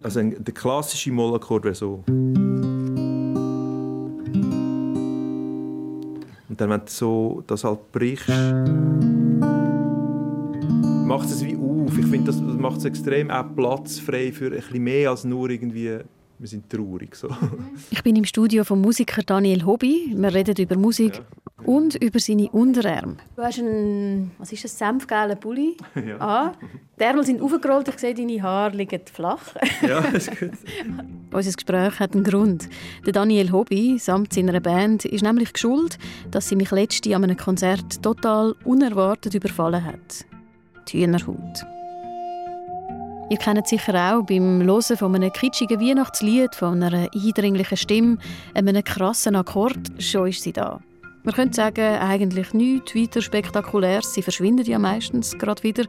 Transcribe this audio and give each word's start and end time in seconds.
Also 0.00 0.20
ein, 0.20 0.42
der 0.44 0.54
klassische 0.54 1.10
Mollakkord 1.10 1.64
wäre 1.64 1.74
so. 1.74 2.04
Und 6.48 6.56
dann, 6.56 6.70
wenn 6.70 6.80
du 6.80 6.86
so 6.86 7.42
das 7.46 7.64
halt 7.64 7.90
brichst, 7.90 8.28
macht 11.04 11.28
es 11.28 11.44
wie 11.44 11.56
auf. 11.56 11.98
Ich 11.98 12.06
finde, 12.06 12.26
das 12.26 12.40
macht 12.40 12.78
es 12.78 12.84
extrem 12.84 13.30
auch 13.30 13.44
Platz 13.56 13.98
frei 13.98 14.30
für 14.30 14.46
ein 14.46 14.52
bisschen 14.52 14.84
mehr 14.84 15.10
als 15.10 15.24
nur 15.24 15.50
irgendwie 15.50 15.98
wir 16.38 16.48
sind 16.48 16.70
traurig. 16.70 17.16
So. 17.16 17.28
Ich 17.90 18.02
bin 18.02 18.14
im 18.14 18.24
Studio 18.24 18.62
vom 18.62 18.80
Musiker 18.80 19.22
Daniel 19.22 19.66
Hobby. 19.66 20.12
Wir 20.14 20.32
reden 20.32 20.54
über 20.56 20.76
Musik 20.76 21.16
ja. 21.16 21.22
Und 21.64 21.96
über 21.96 22.18
seine 22.20 22.48
Unterarme. 22.50 23.16
Du 23.36 23.42
hast 23.42 23.58
einen, 23.58 24.30
was 24.38 24.52
ist 24.52 24.64
das, 24.64 24.78
senfgelben 24.78 25.38
Pulli 25.38 25.76
ja. 26.06 26.16
an. 26.18 26.52
Die 26.98 27.04
Ärmel 27.04 27.24
sind 27.24 27.40
aufgerollt, 27.40 27.88
ich 27.88 27.98
sehe, 27.98 28.14
deine 28.14 28.42
Haare 28.42 28.76
liegen 28.76 29.00
flach. 29.12 29.54
Ja, 29.82 30.00
das 30.00 30.28
ist 30.28 30.38
gut. 30.38 30.50
Unser 31.32 31.52
Gespräch 31.52 32.00
hat 32.00 32.14
einen 32.14 32.24
Grund. 32.24 32.68
Der 33.04 33.12
Daniel 33.12 33.52
Hobby, 33.52 33.98
samt 33.98 34.32
seiner 34.32 34.60
Band, 34.60 35.04
ist 35.04 35.22
nämlich 35.22 35.52
geschuld, 35.52 35.98
dass 36.30 36.48
sie 36.48 36.56
mich 36.56 36.70
letzte 36.70 37.14
an 37.14 37.24
einem 37.24 37.36
Konzert 37.36 38.02
total 38.02 38.54
unerwartet 38.64 39.34
überfallen 39.34 39.84
hat. 39.84 40.24
Die 40.88 41.02
Hühnerhaut. 41.04 41.64
Ihr 43.30 43.36
kennt 43.36 43.68
sicher 43.68 43.94
auch 43.94 44.22
beim 44.24 44.62
Hören 44.62 44.96
von 44.96 45.14
einem 45.14 45.30
kitschigen 45.30 45.78
Weihnachtslied, 45.80 46.54
von 46.54 46.82
einer 46.82 47.08
eindringlichen 47.14 47.76
Stimme, 47.76 48.18
einem 48.54 48.82
krassen 48.82 49.36
Akkord, 49.36 49.76
schon 49.98 50.28
ist 50.28 50.42
sie 50.42 50.54
da. 50.54 50.80
Man 51.28 51.34
könnte 51.34 51.56
sagen, 51.56 51.84
eigentlich 51.84 52.54
nichts 52.54 52.94
weiter 52.94 53.20
Spektakuläres. 53.20 54.14
Sie 54.14 54.22
verschwindet 54.22 54.66
ja 54.66 54.78
meistens 54.78 55.36
gerade 55.36 55.62
wieder. 55.62 55.84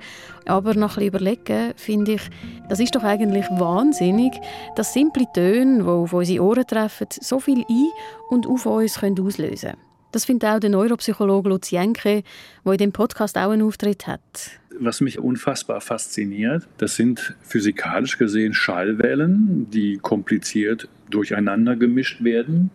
Aber 0.45 0.73
nach 0.73 0.97
ein 0.97 1.07
überlegen, 1.07 1.71
finde 1.77 2.15
ich, 2.15 2.21
das 2.67 2.81
ist 2.81 2.93
doch 2.93 3.03
eigentlich 3.03 3.45
wahnsinnig, 3.51 4.33
dass 4.75 4.91
simple 4.91 5.27
Töne, 5.33 5.83
die 5.83 5.87
auf 5.87 6.11
unsere 6.11 6.43
Ohren 6.43 6.67
treffen, 6.67 7.07
so 7.21 7.39
viel 7.39 7.59
ein- 7.59 7.91
und 8.29 8.47
auf 8.47 8.65
uns 8.65 9.01
auslösen 9.01 9.69
können. 9.69 9.77
Das 10.11 10.25
findet 10.25 10.49
auch 10.49 10.59
der 10.59 10.71
Neuropsychologe 10.71 11.47
Lutz 11.47 11.71
Jenke, 11.71 12.23
der 12.65 12.71
in 12.73 12.77
dem 12.77 12.91
Podcast 12.91 13.37
auch 13.37 13.51
einen 13.51 13.61
Auftritt 13.61 14.07
hat 14.07 14.59
was 14.79 15.01
mich 15.01 15.19
unfassbar 15.19 15.81
fasziniert, 15.81 16.67
das 16.77 16.95
sind 16.95 17.35
physikalisch 17.41 18.17
gesehen 18.17 18.53
Schallwellen, 18.53 19.69
die 19.71 19.97
kompliziert 19.97 20.87
durcheinander 21.09 21.75
gemischt 21.75 22.23
werden. 22.23 22.71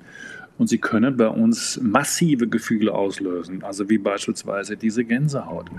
Und 0.58 0.68
sie 0.68 0.78
können 0.78 1.16
bei 1.16 1.28
uns 1.28 1.80
massive 1.82 2.48
Gefühle 2.48 2.94
auslösen, 2.94 3.62
also 3.64 3.88
wie 3.88 3.98
beispielsweise 3.98 4.76
diese 4.76 5.04
Gänsehaut. 5.04 5.70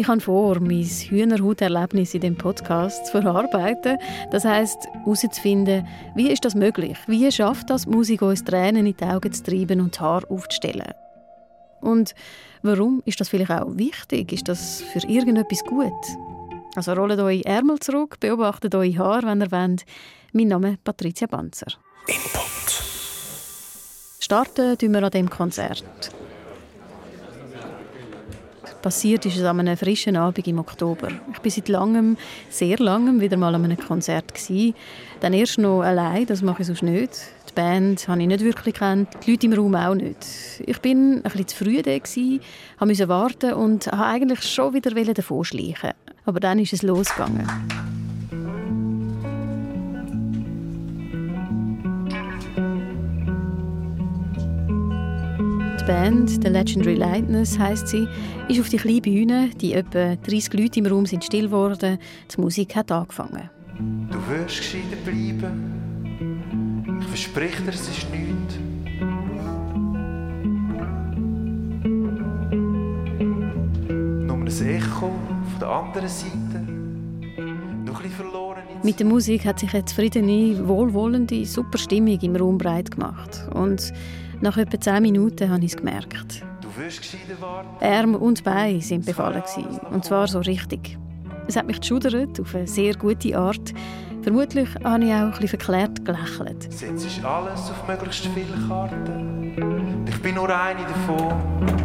Ich 0.00 0.06
habe 0.06 0.20
vor, 0.20 0.60
mein 0.60 0.84
Hühnerhauterlebnis 0.84 2.14
in 2.14 2.20
dem 2.20 2.36
Podcast 2.36 3.06
zu 3.06 3.20
verarbeiten. 3.20 3.98
Das 4.30 4.44
heißt, 4.44 4.86
herauszufinden, 5.04 5.88
wie 6.14 6.30
ist 6.30 6.44
das 6.44 6.54
möglich? 6.54 6.96
Wie 7.08 7.30
schafft 7.32 7.68
das 7.68 7.86
Musik, 7.86 8.22
uns 8.22 8.44
Tränen 8.44 8.86
in 8.86 8.96
die 8.96 9.04
Augen 9.04 9.32
zu 9.32 9.42
treiben 9.42 9.80
und 9.80 9.96
die 9.96 10.00
Haare 10.00 10.30
aufzustellen? 10.30 10.94
Und 11.80 12.14
warum 12.62 13.02
ist 13.06 13.20
das 13.20 13.28
vielleicht 13.28 13.50
auch 13.50 13.76
wichtig? 13.76 14.32
Ist 14.32 14.46
das 14.46 14.82
für 14.82 15.04
irgendetwas 15.08 15.64
gut? 15.64 15.92
Also 16.76 16.92
rollt 16.92 17.18
eure 17.18 17.44
Ärmel 17.44 17.80
zurück, 17.80 18.20
beobachtet 18.20 18.76
eure 18.76 18.96
Haare, 18.98 19.26
wenn 19.26 19.40
ihr 19.40 19.50
wollt. 19.50 19.84
Mein 20.32 20.46
Name 20.46 20.72
ist 20.74 20.84
Patricia 20.84 21.26
Banzer. 21.26 21.72
Input. 22.06 22.97
Starten 24.28 24.76
tun 24.76 24.92
wir 24.92 25.02
an 25.02 25.10
diesem 25.10 25.30
Konzert. 25.30 25.82
Passiert 28.82 29.24
ist 29.24 29.38
es 29.38 29.42
an 29.42 29.58
einem 29.58 29.74
frischen 29.74 30.18
Abend 30.18 30.46
im 30.46 30.58
Oktober. 30.58 31.08
Ich 31.32 31.42
war 31.42 31.50
seit 31.50 31.68
langem, 31.70 32.18
sehr 32.50 32.76
langem, 32.76 33.22
wieder 33.22 33.38
mal 33.38 33.54
an 33.54 33.64
einem 33.64 33.78
Konzert. 33.78 34.34
Gewesen. 34.34 34.74
Dann 35.20 35.32
erst 35.32 35.56
noch 35.56 35.80
allein, 35.80 36.26
das 36.26 36.42
mache 36.42 36.60
ich 36.60 36.66
sonst 36.66 36.82
nicht. 36.82 37.10
Die 37.48 37.54
Band 37.54 38.06
habe 38.06 38.20
ich 38.20 38.28
nicht 38.28 38.44
wirklich 38.44 38.74
kennt, 38.74 39.08
die 39.24 39.30
Leute 39.30 39.46
im 39.46 39.54
Raum 39.54 39.74
auch 39.74 39.94
nicht. 39.94 40.18
Ich 40.66 40.78
bin 40.82 41.16
ein 41.16 41.22
bisschen 41.22 41.48
zu 41.48 41.64
früh 41.64 41.80
da, 41.80 42.84
musste 42.84 43.08
warten 43.08 43.54
und 43.54 43.86
wollte 43.86 43.98
eigentlich 43.98 44.42
schon 44.42 44.74
wieder 44.74 45.14
davon 45.14 45.42
schleichen. 45.42 45.92
Aber 46.26 46.38
dann 46.38 46.58
ist 46.58 46.74
es 46.74 46.82
losgegangen. 46.82 47.48
Band, 55.88 56.28
The 56.42 56.50
Legendary 56.50 56.96
Lightness 56.96 57.58
heisst 57.58 57.88
sie, 57.88 58.06
ist 58.46 58.60
auf 58.60 58.68
die 58.68 58.76
kleine 58.76 59.00
Bühne, 59.00 59.48
die 59.58 59.72
etwa 59.72 60.16
30 60.16 60.52
Leute 60.52 60.80
im 60.80 60.86
Raum 60.86 61.06
sind 61.06 61.24
still 61.24 61.44
geworden. 61.44 61.98
Die 62.30 62.40
Musik 62.42 62.76
hat 62.76 62.92
angefangen. 62.92 63.48
Du 63.78 64.18
wirst 64.28 64.58
gescheiter 64.58 64.96
bleiben. 65.02 66.98
Ich 67.00 67.06
verspreche 67.06 67.62
dir, 67.62 67.70
es 67.70 67.88
ist 67.88 68.06
nichts. 68.10 68.58
Nur 74.26 74.36
ein 74.36 74.46
Echo 74.46 75.08
von 75.08 75.58
der 75.58 75.68
anderen 75.70 76.08
Seite. 76.08 76.66
Noch 77.86 78.04
ein 78.04 78.10
verloren 78.10 78.62
Mit 78.82 78.98
der 78.98 79.06
Musik 79.06 79.46
hat 79.46 79.58
sich 79.58 79.72
eine 79.72 79.86
zufriedene, 79.86 80.68
wohlwollende, 80.68 81.46
super 81.46 81.78
Stimmung 81.78 82.20
im 82.20 82.36
Raum 82.36 82.58
breit 82.58 82.90
gemacht. 82.90 83.48
Und 83.54 83.90
nach 84.40 84.56
etwa 84.56 84.80
zehn 84.80 85.02
Minuten 85.02 85.50
habe 85.50 85.64
ich 85.64 85.72
es 85.72 85.76
gemerkt. 85.76 86.44
Arme 87.80 88.18
und 88.18 88.44
Beine 88.44 88.80
sind 88.80 89.04
befallen. 89.04 89.42
Und 89.90 90.04
zwar 90.04 90.28
so 90.28 90.38
richtig. 90.40 90.96
Es 91.46 91.56
hat 91.56 91.66
mich 91.66 91.80
geschudert, 91.80 92.38
auf 92.40 92.54
eine 92.54 92.66
sehr 92.66 92.94
gute 92.94 93.36
Art. 93.36 93.72
Vermutlich 94.22 94.68
habe 94.84 95.04
ich 95.04 95.12
auch 95.12 95.18
ein 95.18 95.30
bisschen 95.30 95.48
verklärt 95.48 96.04
gelächelt. 96.04 96.72
Setzt 96.72 97.24
alles 97.24 97.70
auf 97.70 97.88
möglichst 97.88 98.26
viele 98.26 98.68
Karten. 98.68 100.04
Ich 100.08 100.20
bin 100.20 100.34
nur 100.34 100.48
eine 100.54 100.80
davon. 100.82 101.78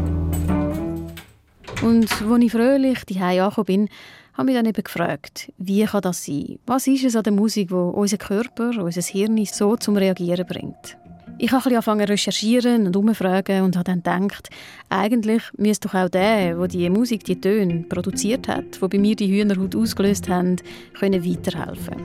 Und 1.81 2.11
als 2.11 2.43
ich 2.43 2.51
fröhlich 2.51 3.05
die 3.05 3.19
angekommen 3.19 3.65
bin, 3.65 3.89
habe 4.33 4.49
ich 4.49 4.55
mich 4.55 4.55
dann 4.55 4.65
eben 4.65 4.83
gefragt, 4.83 5.51
wie 5.57 5.85
kann 5.85 6.01
das 6.01 6.25
sein? 6.25 6.59
Was 6.65 6.87
ist 6.87 7.03
es 7.03 7.15
an 7.15 7.23
der 7.23 7.33
Musik, 7.33 7.69
die 7.69 7.75
unser 7.75 8.17
Körper, 8.17 8.71
unser 8.83 9.01
Hirn 9.01 9.43
so 9.45 9.75
zum 9.75 9.95
Reagieren 9.97 10.45
bringt? 10.47 10.97
Ich 11.39 11.51
habe 11.51 11.65
angefangen 11.65 12.05
zu 12.05 12.11
recherchieren 12.11 12.87
und 12.87 12.95
umzufragen 12.95 13.63
und 13.63 13.75
habe 13.75 13.99
dann 14.01 14.27
gedacht, 14.27 14.49
eigentlich 14.89 15.43
müsste 15.57 15.87
doch 15.87 15.95
auch 15.95 16.09
der, 16.09 16.55
der 16.55 16.67
die 16.67 16.89
Musik, 16.89 17.23
die 17.23 17.39
Töne 17.41 17.85
produziert 17.89 18.47
hat, 18.47 18.81
die 18.81 18.87
bei 18.87 18.97
mir 18.99 19.15
die 19.15 19.27
Hühnerhaut 19.27 19.75
ausgelöst 19.75 20.29
haben, 20.29 20.57
können 20.97 21.25
weiterhelfen. 21.25 21.97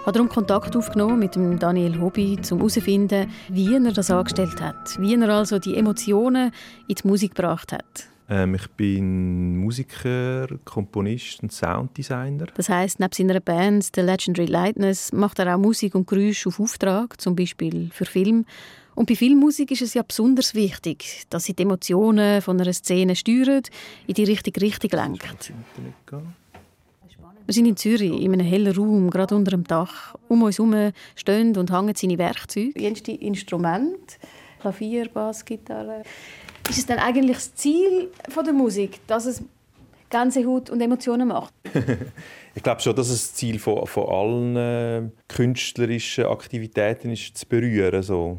Ich 0.00 0.06
habe 0.06 0.12
darum 0.12 0.28
Kontakt 0.28 0.74
aufgenommen 0.74 1.20
mit 1.20 1.36
dem 1.36 1.58
Daniel 1.58 2.00
Hobby, 2.00 2.36
um 2.50 2.58
herauszufinden, 2.58 3.30
wie 3.48 3.74
er 3.74 3.92
das 3.92 4.10
angestellt 4.10 4.60
hat, 4.60 4.98
wie 4.98 5.14
er 5.14 5.28
also 5.28 5.58
die 5.58 5.76
Emotionen 5.76 6.50
in 6.88 6.96
die 6.96 7.06
Musik 7.06 7.36
gebracht 7.36 7.72
hat. 7.72 8.11
Ähm, 8.32 8.54
ich 8.54 8.66
bin 8.70 9.58
Musiker, 9.58 10.46
Komponist 10.64 11.42
und 11.42 11.52
Sounddesigner. 11.52 12.46
Das 12.54 12.70
heißt, 12.70 12.98
neben 12.98 13.12
seiner 13.12 13.40
Band 13.40 13.84
The 13.94 14.00
Legendary 14.00 14.46
Lightness 14.46 15.12
macht 15.12 15.38
er 15.38 15.54
auch 15.54 15.58
Musik 15.58 15.94
und 15.94 16.06
Geräusche 16.06 16.48
auf 16.48 16.58
Auftrag, 16.58 17.20
zum 17.20 17.36
Beispiel 17.36 17.90
für 17.92 18.06
Film. 18.06 18.46
Und 18.94 19.08
bei 19.08 19.16
Filmmusik 19.16 19.70
ist 19.70 19.82
es 19.82 19.92
ja 19.92 20.02
besonders 20.02 20.54
wichtig, 20.54 21.24
dass 21.28 21.44
sie 21.44 21.52
die 21.52 21.62
Emotionen 21.62 22.40
von 22.40 22.58
einer 22.58 22.72
Szene 22.72 23.16
steuert, 23.16 23.68
in 24.06 24.14
die 24.14 24.24
richtige 24.24 24.62
Richtung 24.62 24.90
lenkt. 24.92 25.52
Wir 27.44 27.54
sind 27.54 27.66
in 27.66 27.76
Zürich, 27.76 28.12
in 28.18 28.32
einem 28.32 28.46
hellen 28.46 28.74
Raum, 28.74 29.10
gerade 29.10 29.34
unter 29.34 29.50
dem 29.50 29.64
Dach. 29.64 30.14
Um 30.28 30.42
uns 30.42 30.58
herum 30.58 30.92
stehen 31.16 31.54
und 31.58 31.70
hängen 31.70 31.94
seine 31.94 32.16
Werkzeuge. 32.16 32.80
Jenste 32.80 33.12
Instrumente, 33.12 34.16
Klavier, 34.60 35.08
Bass, 35.08 35.44
Gitarre. 35.44 36.02
Ist 36.68 36.78
es 36.78 36.86
dann 36.86 36.98
eigentlich 36.98 37.36
das 37.36 37.54
Ziel 37.54 38.10
von 38.28 38.44
der 38.44 38.54
Musik, 38.54 39.00
dass 39.06 39.26
es 39.26 39.42
ganze 40.10 40.46
Haut 40.46 40.70
und 40.70 40.80
Emotionen 40.80 41.28
macht? 41.28 41.52
ich 42.54 42.62
glaube 42.62 42.80
schon, 42.80 42.94
dass 42.94 43.08
es 43.08 43.22
das 43.22 43.34
Ziel 43.34 43.58
von, 43.58 43.86
von 43.86 44.08
allen 44.08 44.56
äh, 44.56 45.10
künstlerischen 45.28 46.26
Aktivitäten 46.26 47.10
ist, 47.10 47.36
zu 47.36 47.46
berühren, 47.46 48.02
so 48.02 48.38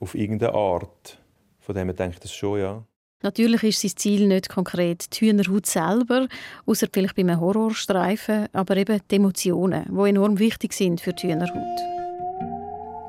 auf 0.00 0.14
irgendeine 0.14 0.54
Art. 0.54 1.18
Von 1.60 1.74
dem 1.74 1.94
denke 1.94 2.14
ich 2.14 2.20
das 2.20 2.32
schon, 2.32 2.60
ja. 2.60 2.84
Natürlich 3.22 3.64
ist 3.64 3.80
sein 3.80 3.96
Ziel 3.96 4.28
nicht 4.28 4.48
konkret 4.48 5.20
die 5.20 5.26
Hühnerhaut 5.26 5.66
selber, 5.66 6.28
außer 6.66 6.86
vielleicht 6.92 7.16
bei 7.16 7.22
einem 7.22 7.40
Horrorstreifen, 7.40 8.46
aber 8.52 8.76
eben 8.76 9.00
die 9.10 9.16
Emotionen, 9.16 9.84
die 9.90 10.08
enorm 10.08 10.38
wichtig 10.38 10.72
sind 10.72 11.00
für 11.00 11.12
die 11.12 11.28
Hühnerhaut. 11.28 11.97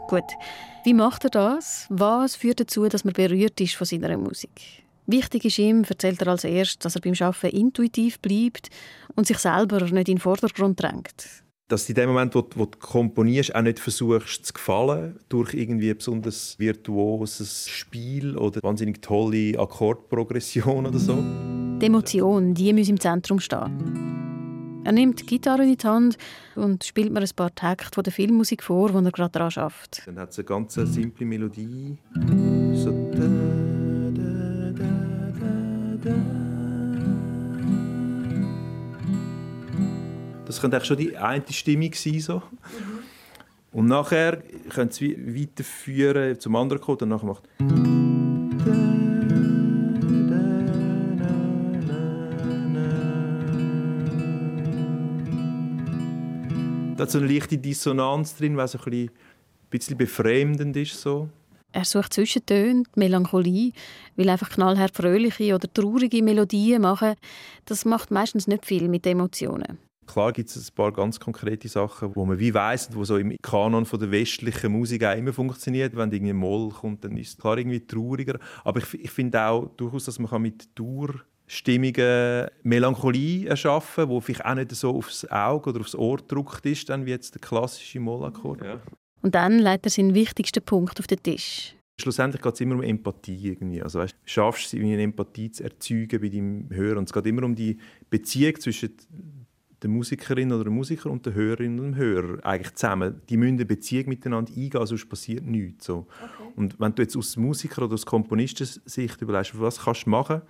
Gut, 0.09 0.23
wie 0.85 0.95
macht 0.95 1.23
er 1.25 1.29
das? 1.29 1.85
Was 1.89 2.35
führt 2.35 2.59
dazu, 2.59 2.87
dass 2.87 3.03
man 3.03 3.13
berührt 3.13 3.61
ist 3.61 3.75
von 3.75 3.85
seiner 3.85 4.17
Musik? 4.17 4.49
Wichtig 5.05 5.45
ist 5.45 5.59
ihm, 5.59 5.83
erzählt 5.87 6.19
er 6.23 6.29
als 6.29 6.43
erstes, 6.43 6.79
dass 6.79 6.95
er 6.95 7.01
beim 7.01 7.13
Arbeiten 7.19 7.55
intuitiv 7.55 8.19
bleibt 8.19 8.69
und 9.15 9.27
sich 9.27 9.37
selber 9.37 9.79
nicht 9.81 10.09
in 10.09 10.15
den 10.15 10.17
Vordergrund 10.17 10.81
drängt. 10.81 11.43
Dass 11.67 11.85
du 11.85 11.91
in 11.91 11.95
dem 11.95 12.09
Moment, 12.09 12.33
wo, 12.33 12.43
wo 12.55 12.65
du 12.65 12.79
komponierst, 12.79 13.53
auch 13.53 13.61
nicht 13.61 13.77
versuchst 13.77 14.47
zu 14.47 14.53
gefallen 14.53 15.19
durch 15.29 15.53
irgendwie 15.53 15.91
ein 15.91 15.97
besonders 15.97 16.57
virtuoses 16.57 17.69
Spiel 17.69 18.35
oder 18.35 18.63
wahnsinnig 18.63 19.03
tolle 19.03 19.59
Akkordprogression 19.59 20.87
oder 20.87 20.97
so. 20.97 21.23
Die 21.79 21.85
Emotion, 21.85 22.55
die 22.55 22.73
muss 22.73 22.89
im 22.89 22.99
Zentrum 22.99 23.39
stehen. 23.39 24.28
Er 24.83 24.91
nimmt 24.93 25.19
die 25.19 25.25
Gitarre 25.25 25.63
in 25.63 25.75
die 25.75 25.87
Hand 25.87 26.17
und 26.55 26.83
spielt 26.83 27.11
mir 27.11 27.19
ein 27.19 27.29
paar 27.35 27.53
Takte 27.53 27.93
von 27.93 28.03
der 28.03 28.13
Filmmusik 28.13 28.63
vor, 28.63 28.89
die 28.89 29.05
er 29.05 29.11
gerade 29.11 29.31
daran 29.31 29.51
schafft. 29.51 30.01
Dann 30.05 30.17
hat 30.17 30.31
es 30.31 30.39
eine 30.39 30.45
ganz 30.45 30.73
simple 30.73 31.25
Melodie. 31.25 31.97
So 32.73 33.11
da, 33.11 33.19
da, 34.15 34.71
da, 34.71 34.91
da, 36.03 36.13
Das 40.45 40.59
könnte 40.59 40.77
eigentlich 40.77 40.87
schon 40.87 40.97
die 40.97 41.15
eine 41.15 41.43
Stimmung 41.51 41.93
sein. 41.93 42.19
So. 42.19 42.41
Und 43.71 43.85
nachher 43.85 44.41
können 44.69 44.89
sie 44.89 45.15
weiterführen 45.39 46.39
zum 46.39 46.55
anderen 46.55 46.81
Chord 46.81 47.03
und 47.03 47.09
nachher 47.09 47.27
macht. 47.27 47.43
Da 56.99 57.03
hat 57.03 57.11
so 57.11 57.19
eine 57.19 57.33
leichte 57.33 57.57
Dissonanz 57.57 58.35
drin, 58.35 58.57
was 58.57 58.75
ein 58.75 58.81
bisschen, 58.83 59.07
ein 59.07 59.69
bisschen 59.69 59.97
befremdend 59.97 60.75
ist. 60.75 60.99
So. 60.99 61.29
Er 61.71 61.85
sucht 61.85 62.11
Zwischentöne, 62.11 62.83
Melancholie, 62.93 63.71
weil 64.17 64.27
einfach 64.27 64.49
knallhart 64.49 64.93
fröhliche 64.93 65.55
oder 65.55 65.71
traurige 65.71 66.21
Melodien 66.21 66.81
machen, 66.81 67.15
das 67.63 67.85
macht 67.85 68.11
meistens 68.11 68.47
nicht 68.47 68.65
viel 68.65 68.89
mit 68.89 69.07
Emotionen. 69.07 69.77
Klar 70.07 70.33
gibt 70.33 70.49
es 70.49 70.57
ein 70.57 70.75
paar 70.75 70.91
ganz 70.91 71.21
konkrete 71.21 71.69
Sachen, 71.69 72.13
wo 72.17 72.25
man 72.25 72.37
wie 72.37 72.53
weiss, 72.53 72.89
wo 72.93 73.05
so 73.05 73.15
im 73.15 73.33
Kanon 73.41 73.85
von 73.85 73.99
der 74.01 74.11
westlichen 74.11 74.73
Musik 74.73 75.05
auch 75.05 75.15
immer 75.15 75.31
funktioniert. 75.31 75.95
Wenn 75.95 76.11
irgendwie 76.11 76.33
Moll 76.33 76.67
kommt, 76.69 77.05
dann 77.05 77.15
ist 77.15 77.29
es 77.29 77.37
klar 77.37 77.57
irgendwie 77.57 77.79
trauriger. 77.79 78.39
Aber 78.65 78.81
ich, 78.81 78.93
ich 78.95 79.11
finde 79.11 79.41
auch 79.41 79.69
durchaus, 79.77 80.03
dass 80.03 80.19
man 80.19 80.41
mit 80.41 80.67
Durstimmungen 81.49 82.47
Melancholie 82.61 83.47
erschaffen 83.47 84.07
die 84.07 84.21
vielleicht 84.21 84.45
auch 84.45 84.53
nicht 84.53 84.71
so 84.71 84.95
aufs 84.95 85.25
Auge 85.25 85.71
oder 85.71 85.79
aufs 85.79 85.95
Ohr 85.95 86.17
gedruckt 86.17 86.63
ist, 86.67 86.89
dann 86.89 87.07
wie 87.07 87.09
jetzt 87.09 87.33
der 87.33 87.41
klassische 87.41 87.99
Mollakkord. 87.99 88.63
Ja. 88.63 88.79
Und 89.23 89.33
dann 89.33 89.57
legt 89.57 89.85
er 89.85 89.89
seinen 89.89 90.13
wichtigsten 90.13 90.63
Punkt 90.63 90.99
auf 90.99 91.07
den 91.07 91.21
Tisch. 91.23 91.75
Schlussendlich 91.99 92.41
geht 92.41 92.53
es 92.53 92.61
immer 92.61 92.75
um 92.75 92.83
Empathie. 92.83 93.49
Irgendwie. 93.49 93.81
Also, 93.81 93.99
weißt, 93.99 94.15
schaffst 94.25 94.73
du 94.73 94.77
es, 94.77 94.83
eine 94.83 95.01
Empathie 95.01 95.51
zu 95.51 95.63
erzeugen 95.63 96.21
bei 96.21 96.29
deinem 96.29 96.69
Hörer. 96.69 96.99
Und 96.99 97.09
es 97.09 97.13
geht 97.13 97.25
immer 97.25 97.43
um 97.43 97.55
die 97.55 97.77
Beziehung 98.11 98.59
zwischen 98.59 98.91
der 99.81 99.89
Musikerin 99.89 100.51
oder 100.51 100.65
der 100.65 100.73
Musiker 100.73 101.09
und 101.09 101.25
der 101.25 101.33
Hörerin 101.33 101.79
und 101.79 101.93
dem 101.93 101.95
Hörer 101.95 102.45
eigentlich 102.45 102.75
zusammen. 102.75 103.21
Die 103.27 103.37
müssen 103.37 103.55
eine 103.55 103.65
Beziehung 103.65 104.09
miteinander 104.09 104.51
eingehen, 104.55 104.85
sonst 104.85 105.09
passiert 105.09 105.45
nichts. 105.45 105.85
So. 105.85 106.07
Okay. 106.21 106.53
Und 106.55 106.79
wenn 106.79 106.93
du 106.93 107.01
jetzt 107.01 107.17
aus 107.17 107.35
Musiker- 107.37 107.83
oder 107.83 107.95
aus 107.95 108.05
Komponistensicht 108.05 109.21
überlegst, 109.21 109.59
was 109.59 109.79
kannst 109.79 110.05
du 110.05 110.09
machen, 110.11 110.41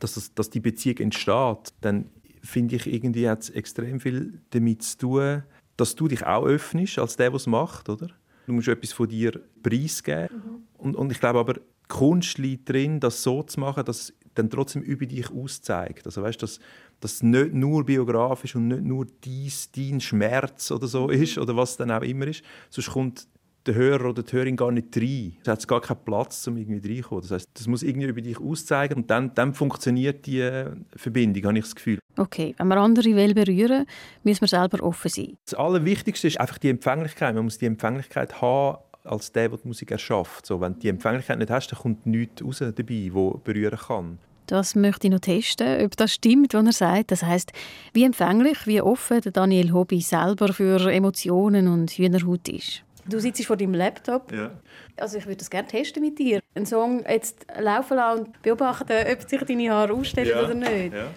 dass, 0.00 0.14
das, 0.14 0.34
dass 0.34 0.50
die 0.50 0.60
Beziehung 0.60 0.98
entsteht, 0.98 1.74
dann 1.80 2.10
finde 2.42 2.76
ich, 2.76 2.86
irgendwie 2.86 3.28
hat 3.28 3.42
es 3.42 3.50
extrem 3.50 4.00
viel 4.00 4.40
damit 4.50 4.82
zu 4.82 4.98
tun, 4.98 5.42
dass 5.76 5.94
du 5.94 6.08
dich 6.08 6.26
auch 6.26 6.44
öffnest 6.44 6.98
als 6.98 7.16
der, 7.16 7.30
der 7.30 7.36
es 7.36 7.46
macht, 7.46 7.88
oder? 7.88 8.08
Du 8.46 8.52
musst 8.52 8.68
etwas 8.68 8.92
von 8.92 9.08
dir 9.08 9.40
preisgeben. 9.62 10.36
Mhm. 10.36 10.62
Und, 10.78 10.96
und 10.96 11.12
ich 11.12 11.20
glaube 11.20 11.38
aber, 11.38 11.54
die 11.54 11.60
Kunst 11.88 12.38
liegt 12.38 12.68
drin, 12.68 13.00
das 13.00 13.22
so 13.22 13.42
zu 13.42 13.60
machen, 13.60 13.84
dass 13.84 14.00
es 14.00 14.14
dann 14.34 14.50
trotzdem 14.50 14.82
über 14.82 15.06
dich 15.06 15.30
auszeigt. 15.30 16.06
Also 16.06 16.22
weißt, 16.22 16.42
dass 16.42 16.60
dass 17.00 17.22
nicht 17.22 17.54
nur 17.54 17.84
biografisch 17.84 18.54
und 18.54 18.68
nicht 18.68 18.82
nur 18.82 19.06
dies, 19.24 19.70
dein 19.72 20.00
Schmerz 20.00 20.70
oder 20.70 20.86
so 20.86 21.08
ist 21.08 21.38
oder 21.38 21.56
was 21.56 21.76
dann 21.76 21.90
auch 21.90 22.02
immer 22.02 22.26
ist. 22.26 22.42
Sonst 22.68 22.90
kommt 22.90 23.26
der 23.66 23.74
Hörer 23.74 24.10
oder 24.10 24.22
die 24.22 24.32
Hörerin 24.32 24.56
gar 24.56 24.72
nicht 24.72 24.96
rein. 24.96 25.36
Es 25.42 25.48
hat 25.48 25.68
gar 25.68 25.80
keinen 25.80 26.04
Platz, 26.04 26.46
um 26.46 26.56
irgendwie 26.56 26.94
reinzukommen. 26.94 27.22
Das 27.22 27.30
heißt, 27.32 27.48
das 27.54 27.66
muss 27.66 27.82
irgendwie 27.82 28.08
über 28.08 28.20
dich 28.20 28.40
auszeigen 28.40 28.98
und 28.98 29.10
dann, 29.10 29.34
dann 29.34 29.54
funktioniert 29.54 30.26
die 30.26 30.40
äh, 30.40 30.70
Verbindung, 30.96 31.44
habe 31.44 31.58
ich 31.58 31.64
das 31.64 31.74
Gefühl. 31.74 31.98
Okay, 32.16 32.54
wenn 32.58 32.68
wir 32.68 32.76
andere 32.76 33.14
will 33.14 33.34
berühren, 33.34 33.86
müssen 34.24 34.42
wir 34.42 34.48
selber 34.48 34.82
offen 34.82 35.08
sein. 35.08 35.36
Das 35.44 35.54
Allerwichtigste 35.54 36.28
ist 36.28 36.40
einfach 36.40 36.58
die 36.58 36.70
Empfänglichkeit. 36.70 37.34
Man 37.34 37.44
muss 37.44 37.58
die 37.58 37.66
Empfänglichkeit 37.66 38.40
haben, 38.40 38.78
als 39.04 39.32
der, 39.32 39.48
der 39.48 39.58
die 39.58 39.68
Musik 39.68 39.90
erschafft. 39.90 40.46
So, 40.46 40.60
wenn 40.60 40.74
du 40.74 40.80
die 40.80 40.88
Empfänglichkeit 40.88 41.38
nicht 41.38 41.50
hast, 41.50 41.68
dann 41.72 41.78
kommt 41.78 42.06
nichts 42.06 42.42
raus 42.44 42.58
dabei, 42.58 43.10
wo 43.12 43.40
berühren 43.44 43.78
kann. 43.78 44.18
Das 44.46 44.74
möchte 44.74 45.06
ich 45.06 45.12
noch 45.12 45.20
testen, 45.20 45.84
ob 45.84 45.96
das 45.96 46.12
stimmt, 46.14 46.54
was 46.54 46.64
er 46.64 46.72
sagt. 46.72 47.12
Das 47.12 47.22
heißt, 47.22 47.52
wie 47.92 48.02
empfänglich, 48.02 48.66
wie 48.66 48.80
offen 48.80 49.20
der 49.20 49.30
Daniel 49.30 49.72
Hobby 49.72 50.00
selber 50.00 50.52
für 50.52 50.90
Emotionen 50.90 51.68
und 51.68 51.92
Hühnerhaut 51.92 52.48
ist. 52.48 52.82
Du 53.06 53.18
sitzt 53.18 53.44
vor 53.44 53.56
deinem 53.56 53.74
Laptop. 53.74 54.32
Ja. 54.32 54.52
Also 54.96 55.18
ich 55.18 55.26
würde 55.26 55.36
das 55.36 55.50
gerne 55.50 55.68
testen 55.68 56.02
mit 56.02 56.18
dir. 56.18 56.40
Einen 56.54 56.66
Song 56.66 57.04
jetzt 57.08 57.46
laufen 57.58 57.96
lassen 57.96 58.20
und 58.20 58.42
beobachten, 58.42 58.92
ob 59.12 59.28
sich 59.28 59.40
deine 59.40 59.70
Haare 59.70 59.92
ausstellen 59.92 60.28
ja. 60.28 60.44
oder 60.44 60.54
nicht. 60.54 60.94
Ja. 60.94 61.08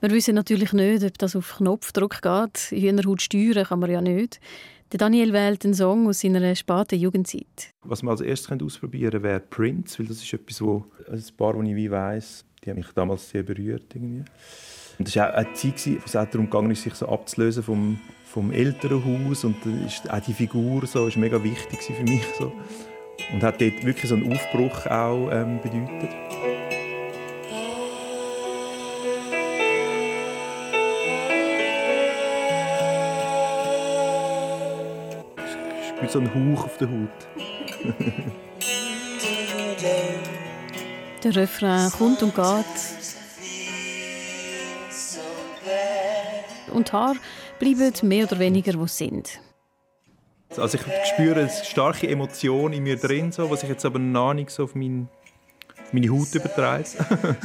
Wir 0.00 0.10
wissen 0.10 0.34
natürlich 0.34 0.72
nicht, 0.72 1.04
ob 1.04 1.18
das 1.18 1.36
auf 1.36 1.56
Knopfdruck 1.56 2.22
geht. 2.22 2.58
Hühnerhaut 2.70 3.22
steuern 3.22 3.64
kann 3.64 3.80
man 3.80 3.90
ja 3.90 4.00
nicht. 4.00 4.40
Der 4.92 4.98
Daniel 4.98 5.32
wählt 5.32 5.64
einen 5.64 5.74
Song 5.74 6.08
aus 6.08 6.20
seiner 6.20 6.54
späten 6.56 6.98
Jugendzeit. 6.98 7.72
Was 7.82 8.02
wir 8.02 8.10
als 8.10 8.22
erstes 8.22 8.60
ausprobieren 8.60 9.12
können, 9.12 9.24
wäre 9.24 9.40
Prince, 9.40 9.98
weil 9.98 10.06
das 10.06 10.16
ist 10.16 10.32
etwas, 10.32 10.60
wo 10.60 10.84
ein 11.08 11.22
paar, 11.36 11.54
wo 11.54 11.62
ich 11.62 11.76
wie 11.76 11.90
weiss, 11.90 12.44
die 12.64 12.70
haben 12.70 12.78
mich 12.78 12.90
damals 12.92 13.30
sehr 13.30 13.44
berührt. 13.44 13.94
Irgendwie. 13.94 14.24
Und 15.00 15.08
das 15.08 15.16
war 15.16 15.30
auch 15.30 15.34
eine 15.38 15.52
Zeit, 15.54 15.86
wo 15.86 16.04
es 16.04 16.14
auch 16.14 16.26
darum 16.26 16.50
ging, 16.50 16.74
sich 16.74 16.92
so 16.92 17.08
abzulösen 17.08 17.62
vom, 17.62 17.98
vom 18.22 18.52
Elternhaus. 18.52 19.44
Und 19.44 19.56
ist 19.86 20.10
auch 20.10 20.20
die 20.20 20.34
Figur 20.34 20.86
so, 20.86 21.06
ist 21.06 21.16
mega 21.16 21.42
wichtig 21.42 21.80
für 21.80 22.02
mich. 22.02 22.22
So. 22.38 22.52
Und 23.32 23.42
hat 23.42 23.62
dort 23.62 23.82
wirklich 23.82 24.10
so 24.10 24.14
einen 24.14 24.30
Aufbruch 24.30 24.86
auch 24.88 25.30
ähm, 25.32 25.58
bedeutet. 25.62 26.10
Ich 35.80 35.88
spüre 35.88 36.10
so 36.10 36.18
einen 36.18 36.54
Hauch 36.58 36.64
auf 36.64 36.76
der 36.76 36.88
Haut. 36.90 37.08
Der 41.24 41.36
Refrain 41.36 41.90
kommt 41.90 42.22
und 42.22 42.34
geht. 42.34 42.99
Und 46.70 46.88
die 46.88 46.92
Haare 46.92 47.16
bleiben 47.58 47.92
mehr 48.02 48.26
oder 48.26 48.38
weniger, 48.38 48.78
wo 48.78 48.86
sie 48.86 49.04
sind. 49.04 49.40
Also 50.56 50.78
ich 50.78 51.08
spüre 51.08 51.40
eine 51.40 51.48
starke 51.48 52.08
Emotion 52.08 52.72
in 52.72 52.82
mir 52.82 52.96
drin, 52.96 53.30
so, 53.30 53.50
was 53.50 53.62
ich 53.62 53.68
jetzt 53.68 53.84
aber 53.84 53.98
noch 54.00 54.34
nicht 54.34 54.50
so 54.50 54.64
auf, 54.64 54.74
mein, 54.74 55.08
meine 55.92 56.10
Haut 56.10 56.34
übertrage. 56.34 56.84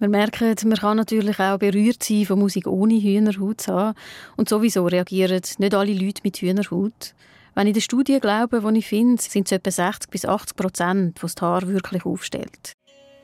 Wir 0.00 0.08
merken, 0.08 0.56
man 0.64 0.78
kann 0.78 0.96
natürlich 0.96 1.38
auch 1.38 1.58
berührt 1.58 2.02
sein 2.02 2.24
von 2.24 2.38
Musik 2.38 2.66
ohne 2.66 2.94
Hühnerhaut 2.94 3.60
zu 3.60 3.74
haben. 3.74 3.98
Und 4.34 4.48
sowieso 4.48 4.86
reagieren 4.86 5.42
nicht 5.58 5.74
alle 5.74 5.92
Leute 5.92 6.22
mit 6.24 6.38
Hühnerhaut. 6.38 7.14
Wenn 7.54 7.66
ich 7.66 7.74
der 7.74 7.82
Studie 7.82 8.18
glaube, 8.18 8.62
die 8.66 8.78
ich 8.78 8.86
finde, 8.86 9.20
sind 9.20 9.46
es 9.46 9.52
etwa 9.52 9.70
60 9.70 10.10
bis 10.10 10.24
80 10.24 10.56
Prozent, 10.56 11.22
was 11.22 11.34
das 11.34 11.42
Haar 11.42 11.68
wirklich 11.68 12.06
aufstellt. 12.06 12.72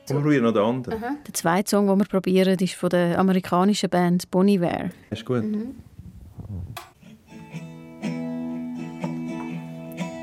Wir 0.07 0.21
probieren 0.21 0.43
noch 0.43 0.53
den 0.53 0.63
anderen. 0.63 1.03
Aha. 1.03 1.15
Der 1.25 1.33
zweite 1.33 1.69
Song, 1.69 1.87
den 1.87 1.99
wir 1.99 2.05
probieren, 2.05 2.57
ist 2.59 2.75
von 2.75 2.89
der 2.89 3.19
amerikanischen 3.19 3.89
Band 3.89 4.31
Bon 4.31 4.47
Iver. 4.47 4.89
Ist 5.09 5.25
gut. 5.25 5.43
Mhm. 5.43 5.75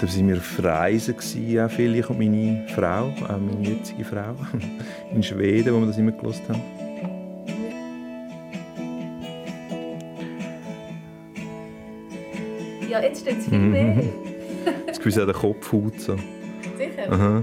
Da 0.00 0.08
waren 0.08 0.28
wir 0.28 0.36
auf 0.36 0.64
Reisen, 0.64 1.14
auch 1.14 1.70
viel, 1.70 1.94
ich 1.96 2.10
und 2.10 2.18
meine 2.18 2.66
Frau, 2.74 3.08
auch 3.08 3.40
meine 3.40 3.68
jetzige 3.68 4.04
Frau, 4.04 4.34
in 5.14 5.22
Schweden, 5.22 5.74
wo 5.74 5.80
wir 5.80 5.86
das 5.86 5.98
immer 5.98 6.12
gelost 6.12 6.42
haben. 6.48 6.62
Ja, 12.88 13.00
jetzt 13.00 13.22
steht 13.22 13.38
es 13.38 13.48
viel 13.48 13.58
mehr. 13.58 14.02
Jetzt 14.86 14.98
gewisse 15.00 15.22
auch 15.22 15.26
der 15.26 15.34
Kopfhaut. 15.34 16.00
So. 16.00 16.16
Sicher? 16.76 17.10
Aha. 17.10 17.42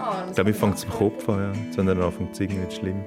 Es. 0.00 0.28
Ich 0.28 0.34
glaube, 0.34 0.50
ich 0.50 0.56
fange 0.56 0.74
zum 0.76 0.90
Kopf 0.90 1.28
an, 1.28 1.38
ja. 1.38 1.52
Jetzt, 1.64 1.76
wenn 1.76 1.88
er 1.88 1.98
anfängt 1.98 2.34
zu 2.34 2.42
singen, 2.44 2.60
wird 2.60 2.72
es 2.72 2.78
schlimm. 2.78 3.04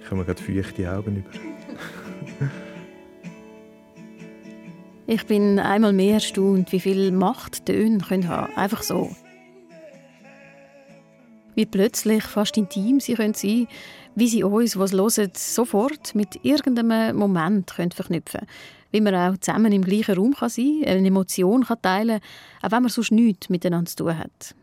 Ich 0.00 0.06
habe 0.10 0.16
mir 0.16 0.24
gerade 0.26 0.42
feuchte 0.42 0.92
Augen 0.92 1.16
über. 1.16 1.30
ich 5.06 5.26
bin 5.26 5.58
einmal 5.58 5.92
mehr 5.92 6.14
erstaunt, 6.14 6.70
wie 6.72 6.80
viel 6.80 7.10
Macht 7.10 7.66
Töne 7.66 7.98
haben 8.10 8.22
können. 8.22 8.30
Einfach 8.56 8.82
so 8.82 9.10
wie 11.54 11.66
plötzlich 11.66 12.24
fast 12.24 12.56
intim 12.56 13.00
sie 13.00 13.14
können 13.14 13.34
sein 13.34 13.66
wie 14.14 14.28
sie 14.28 14.44
uns, 14.44 14.78
was 14.78 14.92
hören, 14.92 15.32
sofort 15.34 16.14
mit 16.14 16.44
irgendeinem 16.44 17.16
Moment 17.16 17.74
können 17.74 17.90
verknüpfen 17.90 18.40
können. 18.40 18.50
Wie 18.92 19.00
man 19.00 19.14
auch 19.14 19.36
zusammen 19.38 19.72
im 19.72 19.82
gleichen 19.82 20.14
Raum 20.14 20.34
kann 20.34 20.48
sein 20.48 20.82
kann, 20.82 20.96
eine 20.96 21.08
Emotion 21.08 21.64
kann 21.64 21.82
teilen 21.82 22.20
kann, 22.20 22.68
auch 22.68 22.76
wenn 22.76 22.82
man 22.82 22.90
sonst 22.90 23.10
nichts 23.10 23.48
miteinander 23.48 23.90
zu 23.90 23.96
tun 23.96 24.18
hat. 24.18 24.54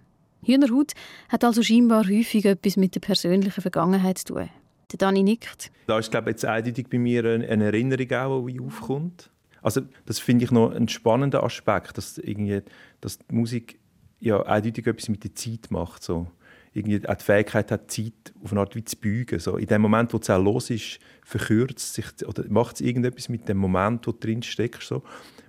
Hühnerhaut 0.44 0.94
hat 1.30 1.44
also 1.44 1.62
scheinbar 1.62 2.08
häufig 2.08 2.46
etwas 2.46 2.78
mit 2.78 2.96
der 2.96 3.02
persönlichen 3.02 3.62
Vergangenheit 3.62 4.20
zu 4.20 4.34
tun. 4.34 4.50
Der 4.92 4.98
Dani 4.98 5.24
nickt. 5.24 5.72
Da 5.88 6.00
ist 6.00 6.12
glaube 6.12 6.30
ich, 6.30 6.36
jetzt 6.36 6.46
eindeutig 6.46 6.88
bei 6.90 6.98
mir 6.98 7.26
eine 7.26 7.66
Erinnerung, 7.66 8.12
auch, 8.14 8.48
die 8.48 8.60
aufkommt. 8.60 9.30
Also 9.62 9.82
das 10.06 10.20
finde 10.20 10.46
ich 10.46 10.52
noch 10.52 10.72
einen 10.72 10.88
spannenden 10.88 11.42
Aspekt, 11.42 11.98
dass, 11.98 12.18
irgendwie, 12.18 12.62
dass 13.00 13.20
die 13.20 13.36
Musik 13.36 13.80
ja 14.20 14.42
eindeutig 14.44 14.88
etwas 14.88 15.10
mit 15.10 15.24
der 15.24 15.36
Zeit 15.36 15.70
macht. 15.70 16.04
So. 16.04 16.28
Irgendwie 16.74 17.08
auch 17.08 17.16
die 17.16 17.24
Fähigkeit 17.26 17.70
hat, 17.72 17.92
Zeit 17.92 18.34
auf 18.42 18.52
eine 18.52 18.62
Art 18.62 18.76
wie 18.76 18.86
zu 18.86 18.96
beugen. 18.98 19.40
So. 19.40 19.58
In 19.58 19.68
dem 19.68 19.82
Moment, 19.82 20.14
wo 20.14 20.18
es 20.18 20.30
auch 20.30 20.42
los 20.42 20.70
ist, 20.70 21.00
verkürzt 21.24 21.94
sich 21.94 22.06
oder 22.26 22.46
macht 22.48 22.76
es 22.76 22.82
irgendetwas 22.82 23.28
mit 23.28 23.50
dem 23.50 23.58
Moment, 23.58 24.08
wo 24.08 24.12
du 24.12 24.20
drin 24.20 24.42
steckst. 24.42 24.88
So. 24.88 25.04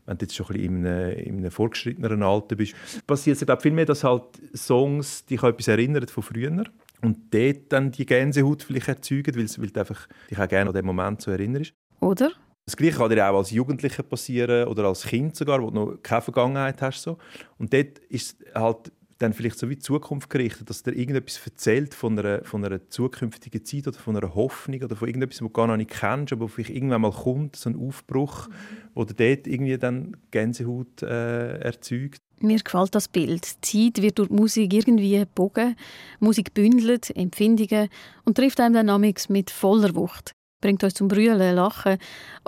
Wenn 0.05 0.19
du 0.19 0.25
jetzt 0.25 0.35
schon 0.35 0.47
ein 0.47 0.53
bisschen 0.55 0.77
in 0.77 0.87
einem, 0.87 1.19
in 1.19 1.39
einem 1.39 1.51
fortgeschritteneren 1.51 2.23
Alter 2.23 2.57
bist, 2.57 2.75
passiert 3.07 3.41
es 3.41 3.47
glaube 3.47 3.63
viel 3.63 3.73
mehr, 3.73 3.87
dass 3.87 4.03
halt 4.03 4.25
Songs 4.55 5.25
dich 5.27 5.43
an 5.43 5.51
etwas 5.51 5.69
erinnern 5.69 6.09
von 6.09 6.23
früher 6.25 6.65
und 7.03 7.35
dort 7.35 7.73
dann 7.73 7.93
die 7.93 8.07
Gänsehaut 8.07 8.63
vielleicht 8.63 8.89
erzeugen, 8.89 9.37
weil, 9.37 9.47
weil 9.59 9.71
du 9.71 9.81
einfach 9.81 10.09
dich 10.31 10.39
auch 10.39 10.49
gerne 10.49 10.71
an 10.71 10.75
den 10.75 10.87
Moment 10.87 11.23
so 11.23 11.31
erinnerst. 11.31 11.75
Oder? 12.01 12.33
Das 12.65 12.77
Gleiche 12.77 12.99
kann 12.99 13.11
dir 13.11 13.29
auch 13.29 13.39
als 13.39 13.51
Jugendlicher 13.51 14.05
passieren 14.05 14.69
oder 14.69 14.85
als 14.85 15.05
Kind 15.05 15.35
sogar, 15.35 15.61
wo 15.61 15.71
du 15.71 15.75
noch 15.75 16.03
keine 16.03 16.23
Vergangenheit 16.23 16.81
hast. 16.81 17.03
So. 17.03 17.19
Und 17.59 17.73
dort 17.73 17.99
ist 18.09 18.37
halt 18.55 18.93
dann 19.23 19.33
vielleicht 19.33 19.59
so 19.59 19.71
wie 19.71 19.79
Zukunft 19.79 20.31
gerichtet, 20.31 20.69
dass 20.69 20.83
dir 20.83 20.93
irgendetwas 20.93 21.41
erzählt 21.45 21.95
von 21.95 22.19
einer, 22.19 22.45
von 22.45 22.65
einer 22.65 22.89
zukünftigen 22.89 23.65
Zeit 23.65 23.87
oder 23.89 23.99
von 23.99 24.17
einer 24.17 24.35
Hoffnung 24.35 24.83
oder 24.83 24.97
von 24.97 25.09
irgendetwas, 25.09 25.41
was 25.41 25.49
du 25.49 25.53
gar 25.53 25.67
noch 25.67 25.77
nicht 25.77 25.91
kennst, 25.91 26.33
aber 26.33 26.49
vielleicht 26.49 26.71
irgendwann 26.71 27.03
mal 27.03 27.13
kommt, 27.13 27.57
so 27.57 27.71
ein 27.71 27.77
Aufbruch, 27.77 28.49
mhm. 28.49 28.53
wo 28.95 29.05
dort 29.05 29.47
irgendwie 29.47 29.79
dann 29.79 30.17
Gänsehaut 30.31 31.03
äh, 31.03 31.59
erzeugt. 31.59 32.21
Mir 32.41 32.59
gefällt 32.59 32.95
das 32.95 33.07
Bild. 33.07 33.57
Die 33.67 33.93
Zeit 33.93 34.03
wird 34.03 34.19
durch 34.19 34.31
Musik 34.31 34.75
irgendwie 34.75 35.19
gebogen, 35.19 35.77
Musik 36.19 36.53
bündelt, 36.55 37.15
Empfindungen 37.17 37.89
und 38.25 38.37
trifft 38.37 38.59
einem 38.61 38.87
dann 38.87 39.15
mit 39.29 39.51
voller 39.51 39.95
Wucht 39.95 40.33
bringt 40.63 40.83
uns 40.85 40.95
zum 40.95 41.09
Brüllen, 41.09 41.57
Lachen 41.57 41.99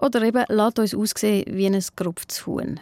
oder 0.01 0.23
eben 0.23 0.45
lässt 0.49 0.79
uns 0.79 0.95
aussehen 0.95 1.45
wie 1.49 1.67
ein 1.67 1.85
gerupftes 1.97 2.47
Huhn. 2.47 2.81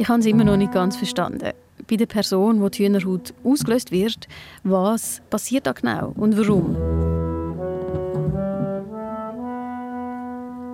Ich 0.00 0.08
habe 0.08 0.20
es 0.20 0.26
immer 0.26 0.44
noch 0.44 0.56
nicht 0.56 0.72
ganz 0.72 0.96
verstanden. 0.96 1.50
Bei 1.90 1.96
der 1.96 2.06
Person, 2.06 2.60
wo 2.62 2.68
die 2.68 2.84
Hühnerhaut 2.84 3.34
ausgelöst 3.42 3.90
wird, 3.90 4.28
was 4.62 5.20
passiert 5.28 5.66
da 5.66 5.72
genau 5.72 6.12
und 6.16 6.38
warum? 6.38 6.76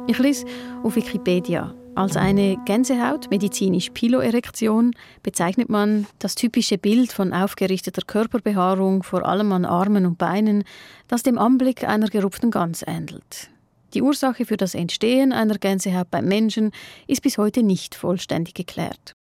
Ich 0.06 0.18
lese 0.18 0.44
auf 0.82 0.96
Wikipedia. 0.96 1.74
Als 1.94 2.16
eine 2.16 2.58
Gänsehaut, 2.66 3.30
medizinisch 3.30 3.90
Piloerektion, 3.90 4.90
bezeichnet 5.22 5.70
man 5.70 6.06
das 6.18 6.34
typische 6.34 6.76
Bild 6.76 7.12
von 7.12 7.32
aufgerichteter 7.32 8.02
Körperbehaarung, 8.06 9.04
vor 9.04 9.24
allem 9.24 9.52
an 9.52 9.64
Armen 9.64 10.04
und 10.04 10.18
Beinen, 10.18 10.64
das 11.08 11.22
dem 11.22 11.38
Anblick 11.38 11.84
einer 11.88 12.08
gerupften 12.08 12.50
Gans 12.50 12.84
ähnelt. 12.86 13.53
Die 13.94 14.02
Ursache 14.02 14.44
für 14.44 14.56
das 14.56 14.74
Entstehen 14.74 15.32
einer 15.32 15.56
Gänsehaut 15.56 16.10
beim 16.10 16.26
Menschen 16.26 16.72
ist 17.06 17.22
bis 17.22 17.38
heute 17.38 17.62
nicht 17.62 17.94
vollständig 17.94 18.54
geklärt. 18.54 19.14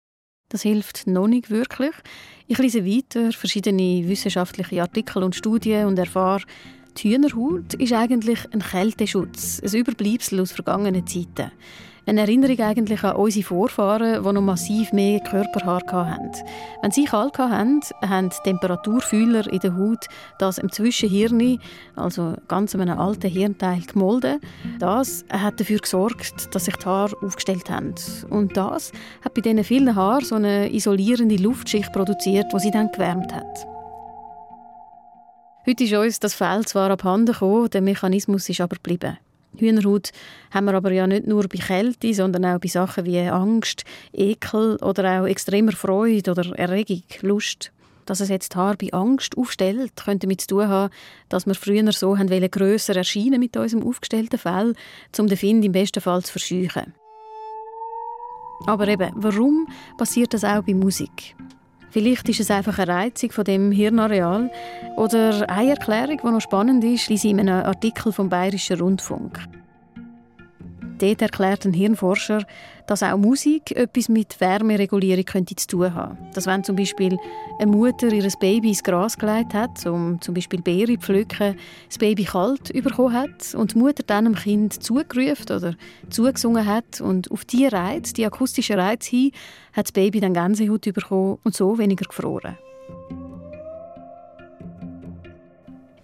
Das 0.48 0.62
hilft 0.62 1.08
noch 1.08 1.28
nicht 1.28 1.50
wirklich. 1.50 1.92
Ich 2.48 2.58
lese 2.58 2.86
weiter 2.86 3.34
verschiedene 3.34 4.08
wissenschaftliche 4.08 4.82
Artikel 4.82 5.24
und 5.24 5.36
Studien 5.36 5.88
und 5.88 6.00
erfahre, 6.00 6.44
die 6.98 7.14
Hühnerhaut 7.14 7.74
ist 7.76 7.94
eigentlich 7.94 8.40
ein 8.54 8.62
Kälteschutz, 8.62 9.62
ein 9.62 9.74
Überbleibsel 9.74 10.40
aus 10.40 10.54
vergangenen 10.54 11.06
Zeiten. 11.06 11.52
Eine 12.12 12.20
Erinnerung 12.24 12.60
eigentlich 12.60 13.06
an 13.06 13.16
unsere 13.16 13.46
Vorfahren, 13.46 14.22
die 14.22 14.34
noch 14.34 14.42
massiv 14.42 14.92
mehr 14.92 15.22
Körperhaar 15.22 16.10
hatten. 16.10 16.32
Wenn 16.82 16.92
sie 16.92 17.06
kalt 17.06 17.38
hatten, 17.38 17.80
haben 18.02 18.30
Temperaturfühler 18.44 19.48
in 19.48 19.60
der 19.60 19.78
Haut 19.78 20.08
das 20.38 20.58
im 20.58 20.70
Zwischenhirn, 20.70 21.58
also 21.96 22.36
ganz 22.50 22.76
einem 22.76 23.00
alten 23.00 23.30
Hirnteil, 23.30 23.84
gemolden. 23.84 24.42
Das 24.78 25.24
hat 25.32 25.58
dafür 25.62 25.80
gesorgt, 25.80 26.54
dass 26.54 26.66
sich 26.66 26.76
die 26.76 26.86
Haare 26.86 27.16
aufgestellt 27.22 27.70
haben. 27.70 27.96
Und 28.30 28.58
das 28.58 28.92
hat 29.24 29.34
bei 29.34 29.40
diesen 29.40 29.64
vielen 29.64 29.96
Haaren 29.96 30.26
so 30.26 30.36
eine 30.36 30.70
isolierende 30.74 31.38
Luftschicht 31.38 31.94
produziert, 31.94 32.48
die 32.54 32.60
sie 32.60 32.72
dann 32.72 32.92
gewärmt 32.92 33.34
hat. 33.34 33.66
Heute 35.66 35.86
ist 35.86 35.94
uns 35.94 36.20
das 36.20 36.34
Fell 36.34 36.66
zwar 36.66 36.92
abhanden 36.92 37.32
gekommen, 37.32 37.70
der 37.70 37.80
Mechanismus 37.80 38.50
ist 38.50 38.60
aber 38.60 38.76
geblieben. 38.76 39.18
Hühnerhaut 39.58 40.12
haben 40.52 40.66
wir 40.66 40.74
aber 40.74 40.92
ja 40.92 41.08
nicht 41.08 41.28
nur 41.28 41.48
bei 41.48 41.58
Kälte, 41.58 42.14
sondern 42.14 42.46
auch 42.46 42.60
bei 42.60 42.68
Sachen 42.68 43.06
wie 43.06 43.20
Angst, 43.20 43.84
Ekel 44.14 44.78
oder 44.78 45.22
auch 45.22 45.28
extremer 45.28 45.74
Freude 45.74 46.32
oder 46.32 46.58
Erregung, 46.58 47.04
Lust. 47.22 47.72
Dass 48.06 48.20
es 48.20 48.30
jetzt 48.30 48.56
Haar 48.56 48.76
bei 48.78 48.92
Angst 48.92 49.38
aufstellt, 49.38 49.96
könnte 49.96 50.26
damit 50.26 50.42
zu 50.42 50.48
tun 50.48 50.68
haben, 50.68 50.94
dass 51.30 51.46
wir 51.46 51.56
früher 51.56 51.92
so 51.92 52.18
haben 52.18 52.52
grösser 52.52 52.96
erscheinen 52.96 53.40
mit 53.40 53.56
unserem 53.56 53.88
aufgestellten 53.88 54.40
Fell, 54.40 54.74
um 55.20 55.28
den 55.28 55.38
Find 55.38 55.64
im 55.64 55.72
besten 55.72 56.02
Fall 56.02 56.24
zu 56.24 56.32
verscheuchen. 56.32 56.94
Aber 58.66 58.88
eben, 58.88 59.12
warum 59.16 59.68
passiert 59.98 60.34
das 60.34 60.44
auch 60.44 60.64
bei 60.64 60.74
Musik? 60.74 61.36
Vielleicht 61.92 62.30
ist 62.30 62.40
es 62.40 62.50
einfach 62.50 62.80
eine 62.80 62.92
Reizung 62.92 63.32
von 63.32 63.44
dem 63.44 63.72
Hirnareal. 63.72 64.50
Oder 64.96 65.50
eine 65.50 65.72
Erklärung, 65.72 66.22
die 66.24 66.28
noch 66.28 66.40
spannend 66.40 66.84
ist, 66.86 67.10
lese 67.10 67.28
ich 67.28 67.34
in 67.34 67.40
einem 67.42 67.66
Artikel 67.66 68.14
vom 68.14 68.30
Bayerischen 68.30 68.80
Rundfunk. 68.80 69.40
Dort 71.02 71.24
erklärt 71.24 71.66
ein 71.66 71.74
Hirnforscher, 71.74 72.46
dass 72.86 73.02
auch 73.02 73.18
Musik 73.18 73.72
etwas 73.72 74.08
mit 74.08 74.40
Wärmeregulierung 74.40 75.26
könnte 75.26 75.56
zu 75.56 75.66
tun 75.66 75.96
haben. 75.96 76.18
Dass 76.36 76.46
wenn 76.46 76.64
zum 76.64 76.76
Beispiel 76.76 77.18
eine 77.60 77.72
Mutter 77.72 78.12
ihr 78.14 78.30
Baby 78.40 78.70
ins 78.70 78.84
Gras 78.84 79.18
gelegt 79.18 79.56
hat, 79.56 79.84
um 79.88 80.22
zum 80.22 80.36
Beispiel 80.36 80.62
Beeren 80.62 81.00
zu 81.00 81.08
pflücken, 81.08 81.56
das 81.88 81.98
Baby 81.98 82.26
kalt 82.26 82.72
bekommen 82.72 83.14
hat 83.14 83.56
und 83.56 83.74
die 83.74 83.80
Mutter 83.80 84.04
dann 84.06 84.26
dem 84.26 84.36
Kind 84.36 84.84
zugerufen 84.84 85.56
oder 85.56 85.76
zugesungen 86.12 86.68
hat 86.68 87.02
und 87.02 87.32
auf 87.32 87.46
die 87.46 87.66
Reiz, 87.66 88.14
die 88.14 88.26
akustischen 88.26 88.80
Reiz 88.80 89.08
hin, 89.08 89.32
hat 89.74 89.88
das 89.88 89.94
Baby 89.94 90.20
dann 90.20 90.36
Gänsehaut 90.36 90.82
bekommen 90.94 91.40
und 91.44 91.56
so 91.56 91.80
weniger 91.80 92.06
gefroren. 92.06 92.58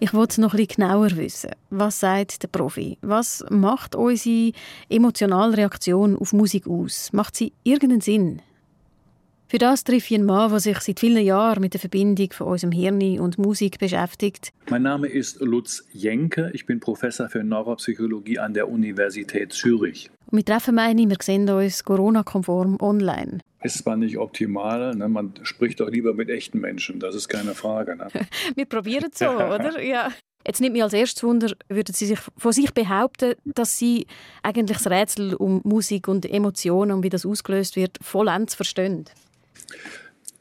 Ich 0.00 0.14
wollte 0.14 0.40
noch 0.40 0.54
etwas 0.54 0.76
genauer 0.76 1.16
wissen. 1.16 1.50
Was 1.70 1.98
sagt 1.98 2.44
der 2.44 2.48
Profi? 2.48 2.98
Was 3.00 3.44
macht 3.50 3.96
unsere 3.96 4.52
emotionale 4.88 5.56
Reaktion 5.56 6.16
auf 6.16 6.32
Musik 6.32 6.68
aus? 6.68 7.12
Macht 7.12 7.34
sie 7.34 7.52
irgendeinen 7.64 8.00
Sinn? 8.00 8.40
Für 9.48 9.58
das 9.58 9.82
treffe 9.82 10.14
ich 10.14 10.14
einen 10.14 10.26
Mann, 10.26 10.50
der 10.50 10.60
sich 10.60 10.78
seit 10.78 11.00
vielen 11.00 11.24
Jahren 11.24 11.60
mit 11.60 11.72
der 11.72 11.80
Verbindung 11.80 12.30
von 12.32 12.46
unserem 12.46 12.70
Hirn 12.70 13.18
und 13.18 13.38
Musik 13.38 13.80
beschäftigt. 13.80 14.52
Mein 14.70 14.82
Name 14.82 15.08
ist 15.08 15.40
Lutz 15.40 15.84
Jenke. 15.92 16.50
Ich 16.52 16.66
bin 16.66 16.78
Professor 16.78 17.28
für 17.28 17.42
Neuropsychologie 17.42 18.38
an 18.38 18.54
der 18.54 18.68
Universität 18.68 19.52
Zürich. 19.52 20.10
Wir 20.30 20.44
treffen 20.44 20.74
meine, 20.74 21.08
wir 21.08 21.16
sehen 21.22 21.48
uns 21.48 21.84
Corona-konform 21.84 22.78
online. 22.80 23.38
Ist 23.62 23.78
zwar 23.78 23.96
nicht 23.96 24.18
optimal, 24.18 24.94
ne? 24.94 25.08
man 25.08 25.32
spricht 25.42 25.80
doch 25.80 25.88
lieber 25.88 26.14
mit 26.14 26.28
echten 26.28 26.60
Menschen, 26.60 27.00
das 27.00 27.14
ist 27.14 27.28
keine 27.28 27.54
Frage. 27.54 27.96
Ne? 27.96 28.08
wir 28.54 28.66
probieren 28.66 29.10
es 29.10 29.18
so, 29.18 29.30
oder? 29.30 29.80
Ja. 29.82 30.12
Jetzt 30.46 30.60
nimmt 30.60 30.74
mich 30.74 30.82
als 30.82 30.92
erstes 30.92 31.22
Wunder, 31.24 31.52
würden 31.68 31.94
Sie 31.94 32.06
sich 32.06 32.18
von 32.36 32.52
sich 32.52 32.72
behaupten, 32.72 33.34
dass 33.44 33.78
Sie 33.78 34.06
eigentlich 34.42 34.78
das 34.78 34.90
Rätsel 34.90 35.34
um 35.34 35.60
Musik 35.64 36.08
und 36.08 36.24
Emotionen 36.24 36.92
und 36.92 37.02
wie 37.02 37.10
das 37.10 37.26
ausgelöst 37.26 37.76
wird, 37.76 37.98
vollends 38.00 38.54
verstehen? 38.54 39.06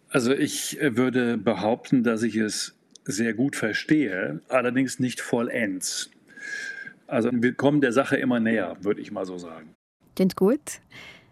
Also 0.10 0.34
ich 0.34 0.80
äh, 0.82 0.96
würde 0.96 1.38
behaupten, 1.38 2.04
dass 2.04 2.24
ich 2.24 2.36
es 2.36 2.76
sehr 3.06 3.34
gut 3.34 3.56
verstehe, 3.56 4.42
allerdings 4.50 5.00
nicht 5.00 5.22
vollends. 5.22 6.10
Also 7.08 7.30
wir 7.32 7.54
kommen 7.54 7.82
der 7.82 7.94
Sache 7.94 8.18
immer 8.18 8.40
näher, 8.40 8.78
würde 8.82 9.02
ich 9.02 9.12
mal 9.12 9.26
so 9.26 9.38
sagen. 9.38 9.77
Klingt 10.18 10.36
gut. 10.36 10.80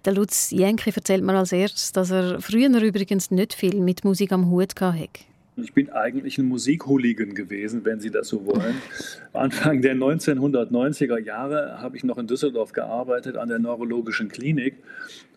Der 0.05 0.13
Lutz 0.13 0.51
Jenke 0.51 0.91
erzählt 0.95 1.23
mir 1.23 1.33
als 1.33 1.51
erstes, 1.51 1.91
dass 1.91 2.11
er 2.11 2.39
früher 2.39 2.69
übrigens 2.83 3.31
nicht 3.31 3.55
viel 3.55 3.81
mit 3.81 4.03
Musik 4.03 4.31
am 4.31 4.51
Hut 4.51 4.79
hatte. 4.79 5.09
Ich 5.57 5.73
bin 5.73 5.89
eigentlich 5.89 6.37
ein 6.37 6.45
Musikhooligan 6.45 7.33
gewesen, 7.33 7.83
wenn 7.83 7.99
Sie 7.99 8.11
das 8.11 8.27
so 8.27 8.45
wollen. 8.45 8.75
Anfang 9.33 9.81
der 9.81 9.95
1990er 9.95 11.17
Jahre 11.17 11.81
habe 11.81 11.97
ich 11.97 12.03
noch 12.03 12.19
in 12.19 12.27
Düsseldorf 12.27 12.73
gearbeitet 12.73 13.37
an 13.37 13.49
der 13.49 13.57
Neurologischen 13.57 14.29
Klinik 14.29 14.75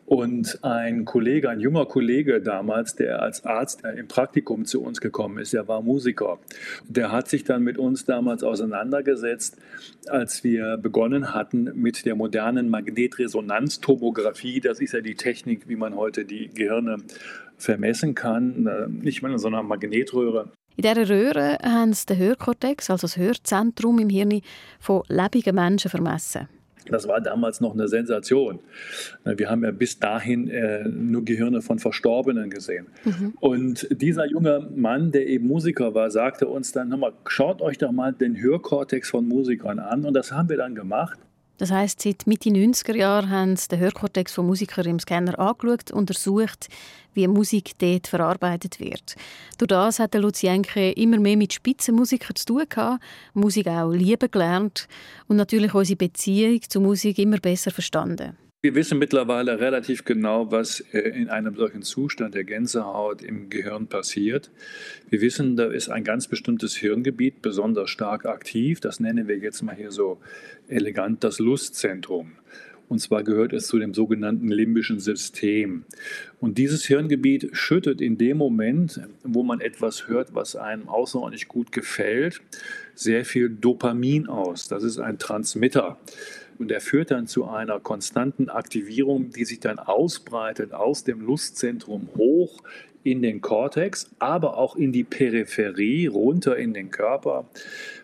und 0.08 0.60
ein 0.62 1.04
Kollege, 1.04 1.50
ein 1.50 1.60
junger 1.60 1.84
Kollege 1.84 2.40
damals, 2.40 2.94
der 2.94 3.20
als 3.20 3.44
Arzt 3.44 3.82
im 3.84 4.08
Praktikum 4.08 4.64
zu 4.64 4.82
uns 4.82 5.02
gekommen 5.02 5.38
ist, 5.38 5.52
der 5.52 5.68
war 5.68 5.82
Musiker. 5.82 6.38
Der 6.88 7.12
hat 7.12 7.28
sich 7.28 7.44
dann 7.44 7.62
mit 7.62 7.76
uns 7.76 8.06
damals 8.06 8.42
auseinandergesetzt, 8.42 9.58
als 10.08 10.42
wir 10.44 10.78
begonnen 10.78 11.34
hatten 11.34 11.70
mit 11.74 12.06
der 12.06 12.14
modernen 12.14 12.70
Magnetresonanztomographie. 12.70 14.60
Das 14.60 14.80
ist 14.80 14.94
ja 14.94 15.02
die 15.02 15.14
Technik, 15.14 15.68
wie 15.68 15.76
man 15.76 15.94
heute 15.94 16.24
die 16.24 16.48
Gehirne 16.48 16.96
vermessen 17.58 18.14
kann, 18.14 18.66
äh, 18.66 18.88
nicht 18.88 19.20
mehr 19.22 19.32
in 19.32 19.38
so 19.38 19.48
einer 19.48 19.62
Magnetröhre. 19.62 20.52
In 20.76 20.82
dieser 20.82 21.08
Röhre 21.08 21.58
haben 21.62 21.92
sie 21.92 22.06
den 22.06 22.16
Hörkortex, 22.18 22.88
also 22.88 23.08
das 23.08 23.18
Hörzentrum 23.18 23.98
im 23.98 24.08
Hirn, 24.08 24.40
von 24.80 25.02
lebenden 25.08 25.54
Menschen 25.54 25.90
vermessen. 25.90 26.48
Das 26.90 27.08
war 27.08 27.20
damals 27.20 27.60
noch 27.60 27.74
eine 27.74 27.88
Sensation. 27.88 28.60
Wir 29.24 29.50
haben 29.50 29.64
ja 29.64 29.70
bis 29.70 29.98
dahin 29.98 30.48
äh, 30.48 30.88
nur 30.88 31.24
Gehirne 31.24 31.62
von 31.62 31.78
Verstorbenen 31.78 32.50
gesehen. 32.50 32.86
Mhm. 33.04 33.34
Und 33.40 33.88
dieser 33.90 34.26
junge 34.26 34.68
Mann, 34.74 35.12
der 35.12 35.26
eben 35.26 35.46
Musiker 35.46 35.94
war, 35.94 36.10
sagte 36.10 36.48
uns 36.48 36.72
dann, 36.72 36.88
mal, 36.88 37.12
schaut 37.26 37.62
euch 37.62 37.78
doch 37.78 37.92
mal 37.92 38.12
den 38.12 38.40
Hörkortex 38.40 39.10
von 39.10 39.26
Musikern 39.26 39.78
an. 39.78 40.04
Und 40.04 40.14
das 40.14 40.32
haben 40.32 40.48
wir 40.48 40.56
dann 40.56 40.74
gemacht. 40.74 41.18
Das 41.58 41.72
heißt, 41.72 42.00
seit 42.00 42.26
Mitte 42.26 42.50
90er 42.50 42.96
Jahren 42.96 43.30
haben 43.30 43.56
sie 43.56 43.68
den 43.68 43.80
Hörkortex 43.80 44.32
von 44.32 44.46
Musikern 44.46 44.86
im 44.86 45.00
Scanner 45.00 45.38
angeschaut, 45.38 45.90
untersucht, 45.90 46.68
wie 47.14 47.26
Musik 47.26 47.72
dort 47.78 48.06
verarbeitet 48.06 48.78
wird. 48.78 49.16
Durch 49.58 49.68
das 49.68 49.98
hat 49.98 50.14
Lucienke 50.14 50.92
immer 50.92 51.18
mehr 51.18 51.36
mit 51.36 51.52
Spitzenmusikern 51.52 52.36
zu 52.36 52.46
tun 52.46 52.64
gehabt, 52.68 53.02
Musik 53.34 53.66
auch 53.66 53.90
lieben 53.90 54.30
gelernt 54.30 54.86
und 55.26 55.36
natürlich 55.36 55.74
unsere 55.74 55.96
Beziehung 55.96 56.60
zur 56.68 56.82
Musik 56.82 57.18
immer 57.18 57.38
besser 57.38 57.72
verstanden. 57.72 58.36
Wir 58.60 58.74
wissen 58.74 58.98
mittlerweile 58.98 59.60
relativ 59.60 60.04
genau, 60.04 60.50
was 60.50 60.80
äh, 60.92 60.98
in 60.98 61.28
einem 61.28 61.54
solchen 61.54 61.82
Zustand 61.82 62.34
der 62.34 62.42
Gänsehaut 62.42 63.22
im 63.22 63.50
Gehirn 63.50 63.86
passiert. 63.86 64.50
Wir 65.08 65.20
wissen, 65.20 65.54
da 65.56 65.66
ist 65.66 65.90
ein 65.90 66.02
ganz 66.02 66.26
bestimmtes 66.26 66.74
Hirngebiet 66.74 67.40
besonders 67.40 67.88
stark 67.88 68.26
aktiv. 68.26 68.80
Das 68.80 68.98
nennen 68.98 69.28
wir 69.28 69.38
jetzt 69.38 69.62
mal 69.62 69.76
hier 69.76 69.92
so 69.92 70.18
elegant 70.66 71.22
das 71.22 71.38
Lustzentrum. 71.38 72.32
Und 72.88 72.98
zwar 72.98 73.22
gehört 73.22 73.52
es 73.52 73.68
zu 73.68 73.78
dem 73.78 73.94
sogenannten 73.94 74.48
limbischen 74.48 74.98
System. 74.98 75.84
Und 76.40 76.58
dieses 76.58 76.84
Hirngebiet 76.84 77.50
schüttet 77.52 78.00
in 78.00 78.18
dem 78.18 78.38
Moment, 78.38 79.00
wo 79.22 79.44
man 79.44 79.60
etwas 79.60 80.08
hört, 80.08 80.34
was 80.34 80.56
einem 80.56 80.88
außerordentlich 80.88 81.46
gut 81.46 81.70
gefällt, 81.70 82.40
sehr 82.96 83.24
viel 83.24 83.50
Dopamin 83.50 84.26
aus. 84.26 84.66
Das 84.66 84.82
ist 84.82 84.98
ein 84.98 85.18
Transmitter. 85.18 86.00
Und 86.58 86.72
er 86.72 86.80
führt 86.80 87.10
dann 87.10 87.26
zu 87.26 87.48
einer 87.48 87.78
konstanten 87.80 88.48
Aktivierung, 88.48 89.30
die 89.30 89.44
sich 89.44 89.60
dann 89.60 89.78
ausbreitet 89.78 90.72
aus 90.72 91.04
dem 91.04 91.20
Lustzentrum 91.20 92.08
hoch 92.16 92.62
in 93.04 93.22
den 93.22 93.40
Kortex, 93.40 94.10
aber 94.18 94.58
auch 94.58 94.76
in 94.76 94.92
die 94.92 95.04
Peripherie, 95.04 96.08
runter 96.08 96.56
in 96.56 96.74
den 96.74 96.90
Körper. 96.90 97.48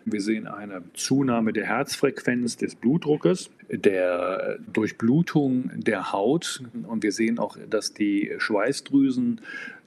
Wir 0.05 0.21
sehen 0.21 0.47
eine 0.47 0.83
Zunahme 0.93 1.53
der 1.53 1.65
Herzfrequenz, 1.65 2.57
des 2.57 2.75
Blutdruckes, 2.75 3.51
der 3.69 4.57
Durchblutung 4.71 5.71
der 5.75 6.11
Haut 6.11 6.63
und 6.87 7.03
wir 7.03 7.11
sehen 7.11 7.39
auch, 7.39 7.57
dass 7.69 7.93
die 7.93 8.33
Schweißdrüsen 8.37 9.41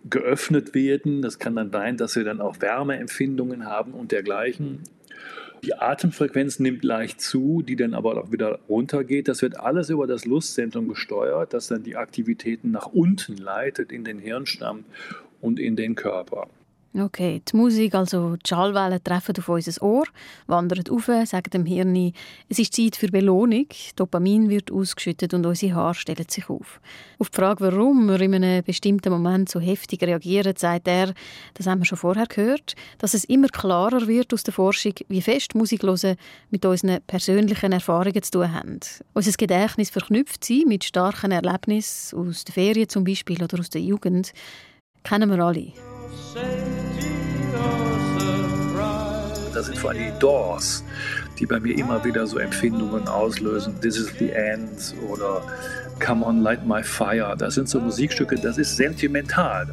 geöffnet 0.08 0.74
werden. 0.74 1.22
Das 1.22 1.38
kann 1.38 1.56
dann 1.56 1.70
sein, 1.70 1.96
dass 1.96 2.14
wir 2.14 2.24
dann 2.24 2.40
auch 2.40 2.60
Wärmeempfindungen 2.60 3.66
haben 3.66 3.92
und 3.92 4.12
dergleichen. 4.12 4.80
Die 5.64 5.74
Atemfrequenz 5.74 6.60
nimmt 6.60 6.84
leicht 6.84 7.20
zu, 7.20 7.62
die 7.62 7.76
dann 7.76 7.94
aber 7.94 8.16
auch 8.16 8.30
wieder 8.30 8.60
runtergeht. 8.68 9.28
Das 9.28 9.42
wird 9.42 9.58
alles 9.58 9.90
über 9.90 10.06
das 10.06 10.24
Lustzentrum 10.24 10.88
gesteuert, 10.88 11.52
das 11.52 11.68
dann 11.68 11.82
die 11.82 11.96
Aktivitäten 11.96 12.70
nach 12.70 12.86
unten 12.86 13.36
leitet 13.36 13.92
in 13.92 14.04
den 14.04 14.18
Hirnstamm 14.18 14.84
und 15.40 15.58
in 15.58 15.76
den 15.76 15.94
Körper. 15.94 16.48
Okay, 17.00 17.40
die 17.46 17.56
Musik, 17.56 17.94
also 17.94 18.34
die 18.34 18.48
Schallwellen 18.48 19.02
treffen 19.04 19.34
auf 19.38 19.48
unser 19.48 19.82
Ohr, 19.82 20.04
wandern 20.48 20.82
auf, 20.90 21.04
sagen 21.04 21.50
dem 21.52 21.64
Hirn, 21.64 22.12
es 22.48 22.58
ist 22.58 22.74
Zeit 22.74 22.96
für 22.96 23.06
Belohnung, 23.06 23.66
Dopamin 23.94 24.48
wird 24.48 24.72
ausgeschüttet 24.72 25.32
und 25.32 25.46
unsere 25.46 25.74
Haare 25.76 25.94
stellen 25.94 26.26
sich 26.28 26.48
auf. 26.48 26.80
Auf 27.18 27.30
die 27.30 27.36
Frage, 27.36 27.60
warum 27.60 28.06
wir 28.08 28.20
in 28.20 28.34
einem 28.34 28.64
bestimmten 28.64 29.12
Moment 29.12 29.48
so 29.48 29.60
heftig 29.60 30.02
reagieren, 30.02 30.54
sagt 30.56 30.88
er, 30.88 31.14
das 31.54 31.68
haben 31.68 31.80
wir 31.80 31.84
schon 31.84 31.98
vorher 31.98 32.26
gehört, 32.26 32.74
dass 32.98 33.14
es 33.14 33.24
immer 33.24 33.48
klarer 33.48 34.08
wird 34.08 34.34
aus 34.34 34.42
der 34.42 34.54
Forschung, 34.54 34.94
wie 35.08 35.22
fest 35.22 35.54
Musik 35.54 35.84
hören 35.84 36.16
mit 36.50 36.64
unseren 36.64 37.00
persönlichen 37.06 37.72
Erfahrungen 37.72 38.22
zu 38.22 38.32
tun 38.32 38.52
haben. 38.52 38.80
Unser 39.14 39.32
Gedächtnis 39.32 39.90
verknüpft 39.90 40.44
sie 40.44 40.64
mit 40.66 40.82
starken 40.82 41.30
Erlebnissen 41.30 42.18
aus 42.18 42.44
der 42.44 42.54
Ferien 42.54 42.88
zum 42.88 43.04
Beispiel 43.04 43.40
oder 43.40 43.60
aus 43.60 43.70
der 43.70 43.82
Jugend, 43.82 44.32
kennen 45.04 45.30
wir 45.30 45.38
alle. 45.38 45.72
Das 49.58 49.66
sind 49.66 49.76
vor 49.76 49.90
allem 49.90 50.14
die 50.14 50.18
Doors, 50.20 50.84
die 51.40 51.44
bei 51.44 51.58
mir 51.58 51.76
immer 51.76 52.04
wieder 52.04 52.28
so 52.28 52.38
Empfindungen 52.38 53.08
auslösen. 53.08 53.74
This 53.80 53.96
is 53.96 54.08
the 54.16 54.30
end 54.30 54.94
oder 55.10 55.42
Come 55.98 56.24
on, 56.24 56.42
light 56.42 56.64
my 56.64 56.80
fire. 56.80 57.34
Das 57.36 57.56
sind 57.56 57.68
so 57.68 57.80
Musikstücke, 57.80 58.36
das 58.36 58.56
ist 58.56 58.76
sentimental. 58.76 59.66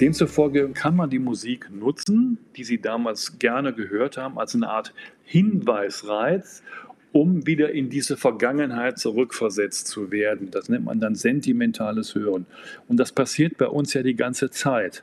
Demzufolge 0.00 0.68
kann 0.68 0.94
man 0.94 1.10
die 1.10 1.18
Musik 1.18 1.68
nutzen, 1.72 2.38
die 2.54 2.62
Sie 2.62 2.80
damals 2.80 3.40
gerne 3.40 3.72
gehört 3.72 4.16
haben, 4.16 4.38
als 4.38 4.54
eine 4.54 4.68
Art 4.68 4.94
Hinweisreiz, 5.24 6.62
um 7.10 7.44
wieder 7.44 7.72
in 7.72 7.90
diese 7.90 8.16
Vergangenheit 8.16 9.00
zurückversetzt 9.00 9.88
zu 9.88 10.12
werden. 10.12 10.52
Das 10.52 10.68
nennt 10.68 10.84
man 10.84 11.00
dann 11.00 11.16
sentimentales 11.16 12.14
Hören. 12.14 12.46
Und 12.86 12.98
das 12.98 13.10
passiert 13.10 13.58
bei 13.58 13.66
uns 13.66 13.94
ja 13.94 14.04
die 14.04 14.14
ganze 14.14 14.48
Zeit. 14.50 15.02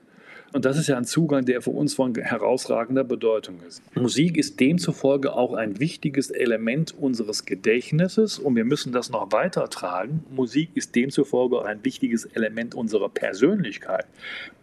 Und 0.51 0.65
das 0.65 0.77
ist 0.77 0.87
ja 0.87 0.97
ein 0.97 1.05
Zugang, 1.05 1.45
der 1.45 1.61
für 1.61 1.69
uns 1.69 1.93
von 1.93 2.15
herausragender 2.15 3.03
Bedeutung 3.03 3.59
ist. 3.67 3.83
Musik 3.95 4.35
ist 4.37 4.59
demzufolge 4.59 5.33
auch 5.33 5.53
ein 5.53 5.79
wichtiges 5.79 6.31
Element 6.31 6.95
unseres 6.97 7.45
Gedächtnisses 7.45 8.39
und 8.39 8.55
wir 8.55 8.65
müssen 8.65 8.91
das 8.91 9.09
noch 9.09 9.31
weitertragen. 9.31 10.23
Musik 10.31 10.71
ist 10.73 10.95
demzufolge 10.95 11.57
auch 11.57 11.65
ein 11.65 11.83
wichtiges 11.83 12.25
Element 12.25 12.73
unserer 12.73 13.09
Persönlichkeit. 13.09 14.05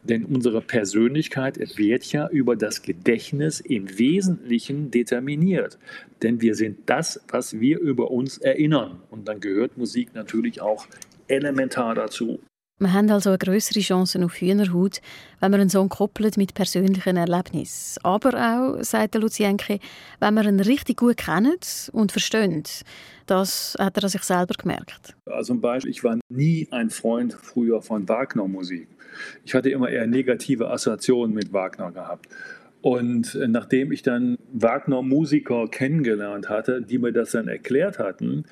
Denn 0.02 0.24
unsere 0.24 0.60
Persönlichkeit 0.60 1.58
wird 1.76 2.04
ja 2.12 2.28
über 2.28 2.56
das 2.56 2.82
Gedächtnis 2.82 3.60
im 3.60 3.98
Wesentlichen 3.98 4.90
determiniert. 4.90 5.78
Denn 6.22 6.40
wir 6.40 6.54
sind 6.54 6.78
das, 6.86 7.20
was 7.28 7.60
wir 7.60 7.78
über 7.78 8.10
uns 8.10 8.38
erinnern. 8.38 9.00
Und 9.10 9.28
dann 9.28 9.40
gehört 9.40 9.76
Musik 9.78 10.14
natürlich 10.14 10.60
auch 10.60 10.86
elementar 11.28 11.94
dazu. 11.94 12.40
Wir 12.78 12.92
haben 12.92 13.10
also 13.10 13.30
eine 13.30 13.38
größere 13.38 13.80
Chance 13.80 14.22
auf 14.22 14.34
Hühnerhaut, 14.34 15.00
wenn 15.40 15.50
wir 15.50 15.58
einen 15.58 15.70
Song 15.70 15.88
koppelt 15.88 16.36
mit 16.36 16.52
persönlichen 16.52 17.16
Erlebnissen. 17.16 17.98
Aber 18.04 18.34
auch, 18.34 18.84
sagt 18.84 19.14
der 19.14 19.22
Lucienke, 19.22 19.78
wenn 20.20 20.34
wir 20.34 20.44
ihn 20.44 20.60
richtig 20.60 20.98
gut 20.98 21.16
kennen 21.16 21.56
und 21.92 22.12
verstehen. 22.12 22.64
Das 23.24 23.78
hat 23.78 23.96
er 23.96 24.10
sich 24.10 24.22
selber 24.24 24.52
gemerkt. 24.58 25.16
Also 25.24 25.54
ein 25.54 25.62
Beispiel, 25.62 25.90
ich 25.90 26.04
war 26.04 26.18
nie 26.28 26.68
ein 26.70 26.90
Freund 26.90 27.32
früher 27.32 27.80
von 27.80 28.06
Wagner-Musik. 28.06 28.88
Ich 29.46 29.54
hatte 29.54 29.70
immer 29.70 29.88
eher 29.88 30.06
negative 30.06 30.68
Assoziationen 30.68 31.34
mit 31.34 31.54
Wagner 31.54 31.92
gehabt. 31.92 32.28
Und 32.86 33.34
äh, 33.34 33.48
nachdem 33.48 33.90
ich 33.90 34.02
dann 34.02 34.38
Wagner-Musiker 34.52 35.66
kennengelernt 35.66 36.48
hatte, 36.48 36.82
die 36.82 36.98
mir 36.98 37.10
das 37.10 37.32
dann 37.32 37.48
erklärt 37.48 37.98
hatten, 37.98 38.44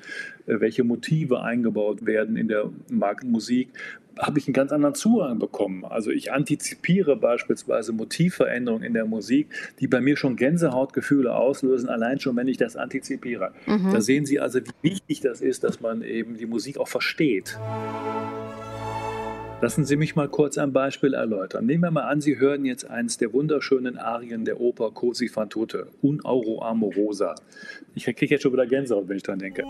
äh, 0.45 0.59
welche 0.59 0.83
Motive 0.83 1.41
eingebaut 1.41 2.05
werden 2.05 2.35
in 2.35 2.49
der 2.49 2.69
Markenmusik, 2.89 3.69
habe 4.19 4.37
ich 4.37 4.45
einen 4.45 4.53
ganz 4.53 4.73
anderen 4.73 4.93
Zugang 4.93 5.39
bekommen. 5.39 5.85
Also 5.85 6.11
ich 6.11 6.33
antizipiere 6.33 7.15
beispielsweise 7.15 7.93
Motivveränderungen 7.93 8.83
in 8.83 8.93
der 8.93 9.05
Musik, 9.05 9.47
die 9.79 9.87
bei 9.87 10.01
mir 10.01 10.17
schon 10.17 10.35
Gänsehautgefühle 10.35 11.33
auslösen, 11.33 11.87
allein 11.87 12.19
schon, 12.19 12.35
wenn 12.35 12.49
ich 12.49 12.57
das 12.57 12.75
antizipiere. 12.75 13.53
Mhm. 13.67 13.91
Da 13.93 14.01
sehen 14.01 14.25
Sie 14.25 14.41
also, 14.41 14.59
wie 14.59 14.89
wichtig 14.89 15.21
das 15.21 15.39
ist, 15.39 15.63
dass 15.63 15.79
man 15.79 16.01
eben 16.01 16.35
die 16.35 16.45
Musik 16.45 16.77
auch 16.77 16.89
versteht. 16.89 17.57
Lassen 19.61 19.85
Sie 19.85 19.95
mich 19.95 20.17
mal 20.17 20.27
kurz 20.27 20.57
ein 20.57 20.73
Beispiel 20.73 21.13
erläutern. 21.13 21.65
Nehmen 21.65 21.83
wir 21.83 21.91
mal 21.91 22.03
an, 22.03 22.19
Sie 22.19 22.37
hören 22.37 22.65
jetzt 22.65 22.89
eines 22.89 23.17
der 23.17 23.31
wunderschönen 23.31 23.97
Arien 23.97 24.43
der 24.43 24.59
Oper 24.59 24.91
Cosi 24.91 25.29
fan 25.29 25.49
tutte, 25.49 25.87
Un 26.03 26.23
Auro 26.25 26.61
Amorosa. 26.61 27.35
Ich 27.95 28.03
kriege 28.03 28.27
jetzt 28.27 28.43
schon 28.43 28.51
wieder 28.51 28.67
Gänsehaut, 28.67 29.07
wenn 29.07 29.17
ich 29.17 29.23
dran 29.23 29.39
denke. 29.39 29.63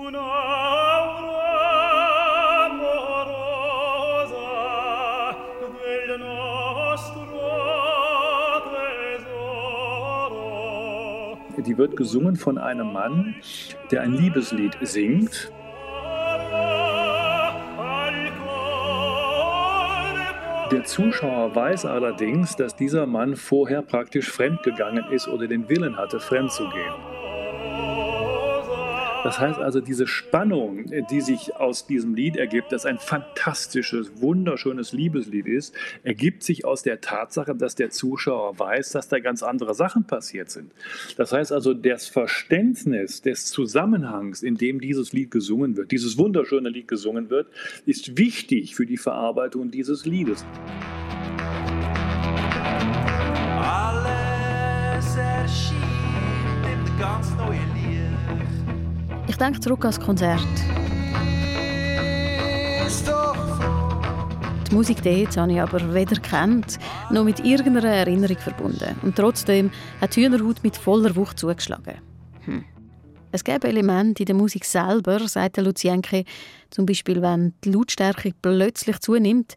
Die 11.66 11.78
wird 11.80 11.96
gesungen 11.96 12.36
von 12.36 12.58
einem 12.58 12.94
Mann, 12.94 13.36
der 13.92 14.02
ein 14.02 14.14
Liebeslied 14.14 14.78
singt 14.82 15.52
Der 20.72 20.84
Zuschauer 20.84 21.54
weiß 21.54 21.86
allerdings, 21.86 22.56
dass 22.56 22.76
dieser 22.76 23.06
Mann 23.06 23.36
vorher 23.36 23.84
praktisch 23.84 24.32
fremdgegangen 24.32 25.12
ist 25.12 25.28
oder 25.28 25.48
den 25.48 25.70
Willen 25.70 25.96
hatte, 25.96 26.20
fremd 26.20 26.52
zu 26.52 26.68
gehen. 26.70 27.15
Das 29.26 29.40
heißt 29.40 29.58
also, 29.58 29.82
diese 29.82 30.06
Spannung, 30.06 30.86
die 31.10 31.20
sich 31.20 31.56
aus 31.56 31.88
diesem 31.88 32.14
Lied 32.14 32.36
ergibt, 32.36 32.72
das 32.72 32.86
ein 32.86 33.00
fantastisches, 33.00 34.22
wunderschönes 34.22 34.94
Liebeslied 34.94 35.48
ist, 35.48 35.74
ergibt 36.04 36.44
sich 36.44 36.64
aus 36.64 36.84
der 36.84 37.02
Tatsache, 37.02 37.56
dass 37.56 37.74
der 37.74 37.90
Zuschauer 37.90 38.60
weiß, 38.60 38.92
dass 38.92 39.08
da 39.08 39.18
ganz 39.18 39.42
andere 39.42 39.74
Sachen 39.74 40.06
passiert 40.06 40.52
sind. 40.52 40.72
Das 41.18 41.32
heißt 41.32 41.52
also, 41.52 41.74
das 41.74 42.08
Verständnis 42.08 43.24
des 43.24 43.48
Zusammenhangs, 43.48 44.44
in 44.44 44.58
dem 44.58 44.80
dieses 44.80 45.12
Lied 45.12 45.32
gesungen 45.32 45.76
wird, 45.76 45.92
dieses 45.92 46.20
wunderschöne 46.20 46.70
Lied 46.70 46.88
gesungen 46.88 47.32
wird, 47.32 47.48
ist 47.88 48.20
wichtig 48.20 48.76
für 48.76 48.86
die 48.86 48.98
Verarbeitung 48.98 49.72
dieses 49.72 50.06
Liedes. 50.06 50.46
Alles 53.60 55.16
erschien 55.18 55.78
in 56.62 57.00
ganz 57.00 57.32
neue 57.32 57.40
Licht. 57.40 57.45
Ich 59.28 59.38
denke 59.38 59.60
zurück 59.60 59.84
ans 59.84 60.00
Konzert. 60.00 60.40
Die 64.70 64.76
Musik 64.76 65.04
dort 65.04 65.38
habe 65.38 65.52
ich 65.52 65.62
aber 65.62 65.94
weder 65.94 66.20
kennt, 66.20 66.80
noch 67.10 67.24
mit 67.24 67.40
irgendeiner 67.40 67.90
Erinnerung 67.90 68.38
verbunden. 68.38 68.96
Und 69.04 69.16
trotzdem 69.16 69.72
hat 70.02 70.16
die 70.16 70.26
Hühnerhaut 70.26 70.64
mit 70.64 70.76
voller 70.78 71.16
Wucht 71.16 71.40
zugeschlagen. 71.40 71.96
Hm. 72.46 72.64
Es 73.32 73.44
gäbe 73.44 73.68
Elemente 73.68 74.24
in 74.24 74.28
der 74.28 74.36
Musik 74.36 74.66
selber, 74.66 75.28
sagt 75.28 75.58
Lucienke, 75.58 76.24
zum 76.70 76.86
Beispiel 76.86 77.22
wenn 77.22 77.54
die 77.64 77.72
Lautstärke 77.72 78.32
plötzlich 78.42 79.00
zunimmt, 79.00 79.56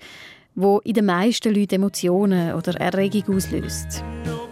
wo 0.54 0.81
in 0.81 0.94
den 0.94 1.07
meisten 1.07 1.54
Leuten 1.54 1.76
Emotionen 1.76 2.54
oder 2.54 2.74
Erregung 2.81 3.37
auslöst. 3.37 4.02
No 4.26 4.48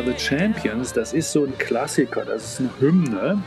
Are 0.00 0.06
the 0.06 0.18
Champions, 0.18 0.94
das 0.94 1.12
ist 1.12 1.30
so 1.30 1.44
ein 1.44 1.58
Klassiker, 1.58 2.24
das 2.24 2.54
ist 2.54 2.60
eine 2.60 2.70
Hymne, 2.80 3.42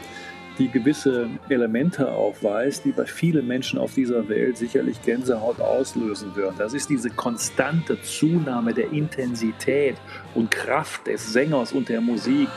die 0.60 0.70
gewisse 0.70 1.28
Elemente 1.50 2.12
aufweist, 2.12 2.86
die 2.86 2.92
bei 2.92 3.08
vielen 3.08 3.48
Menschen 3.48 3.80
auf 3.80 3.96
dieser 3.96 4.30
Welt 4.30 4.58
sicherlich 4.58 5.02
Gänsehaut 5.02 5.60
auslösen 5.60 6.36
würden. 6.36 6.54
Das 6.60 6.76
ist 6.76 6.92
diese 6.92 7.10
konstante 7.10 8.00
Zunahme 8.04 8.72
der 8.72 8.92
Intensität 8.92 9.96
und 10.36 10.52
Kraft 10.52 11.08
des 11.08 11.34
Sängers 11.34 11.74
und 11.74 11.90
der 11.90 12.02
Musik. 12.02 12.50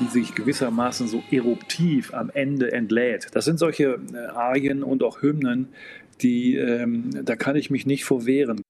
die 0.00 0.06
sich 0.06 0.34
gewissermaßen 0.34 1.08
so 1.08 1.22
eruptiv 1.30 2.14
am 2.14 2.30
Ende 2.30 2.72
entlädt. 2.72 3.28
Das 3.32 3.44
sind 3.44 3.58
solche 3.58 4.00
äh, 4.12 4.16
Arien 4.34 4.82
und 4.82 5.02
auch 5.02 5.22
Hymnen, 5.22 5.68
die, 6.22 6.56
ähm, 6.56 7.10
da 7.24 7.36
kann 7.36 7.56
ich 7.56 7.70
mich 7.70 7.86
nicht 7.86 8.04
vorwehren. 8.04 8.62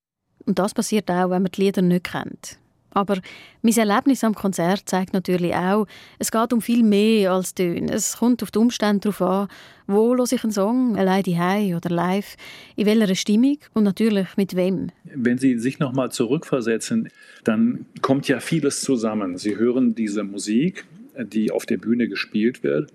Und 0.47 0.59
das 0.59 0.75
passiert 0.75 1.11
auch, 1.11 1.31
wenn 1.31 1.43
man 1.43 1.53
die 1.53 1.63
Lieder 1.63 1.83
nicht 1.83 2.05
kennt. 2.05 2.59
Aber 2.93 3.19
mein 3.63 3.77
Erlebnis 3.77 4.25
am 4.25 4.35
Konzert 4.35 4.83
zeigt 4.87 5.13
natürlich 5.13 5.55
auch, 5.55 5.87
es 6.19 6.31
geht 6.31 6.53
um 6.53 6.61
viel 6.61 6.83
mehr 6.83 7.33
als 7.33 7.55
Töne. 7.55 7.93
Es 7.93 8.17
kommt 8.17 8.43
auf 8.43 8.51
die 8.51 8.59
Umstände 8.59 9.01
darauf 9.01 9.23
an, 9.23 9.49
wo 9.87 10.15
höre 10.15 10.33
ich 10.33 10.43
einen 10.43 10.53
Song, 10.53 10.97
allein 10.97 11.23
die 11.23 11.75
oder 11.75 11.91
live, 11.91 12.37
in 12.77 12.87
welcher 12.87 13.15
Stimmung 13.15 13.59
und 13.75 13.85
natürlich 13.85 14.37
mit 14.37 14.57
wem. 14.57 14.89
Wenn 15.05 15.39
Sie 15.39 15.59
sich 15.59 15.79
nochmal 15.79 16.11
zurückversetzen, 16.11 17.11
dann 17.45 17.87
kommt 18.03 18.29
ja 18.29 18.41
vieles 18.41 18.81
zusammen. 18.81 19.39
Sie 19.39 19.57
hören 19.57 19.95
diese 19.95 20.25
Musik, 20.25 20.85
die 21.17 21.51
auf 21.51 21.67
der 21.67 21.77
Bühne 21.77 22.09
gespielt 22.09 22.63
wird 22.63 22.93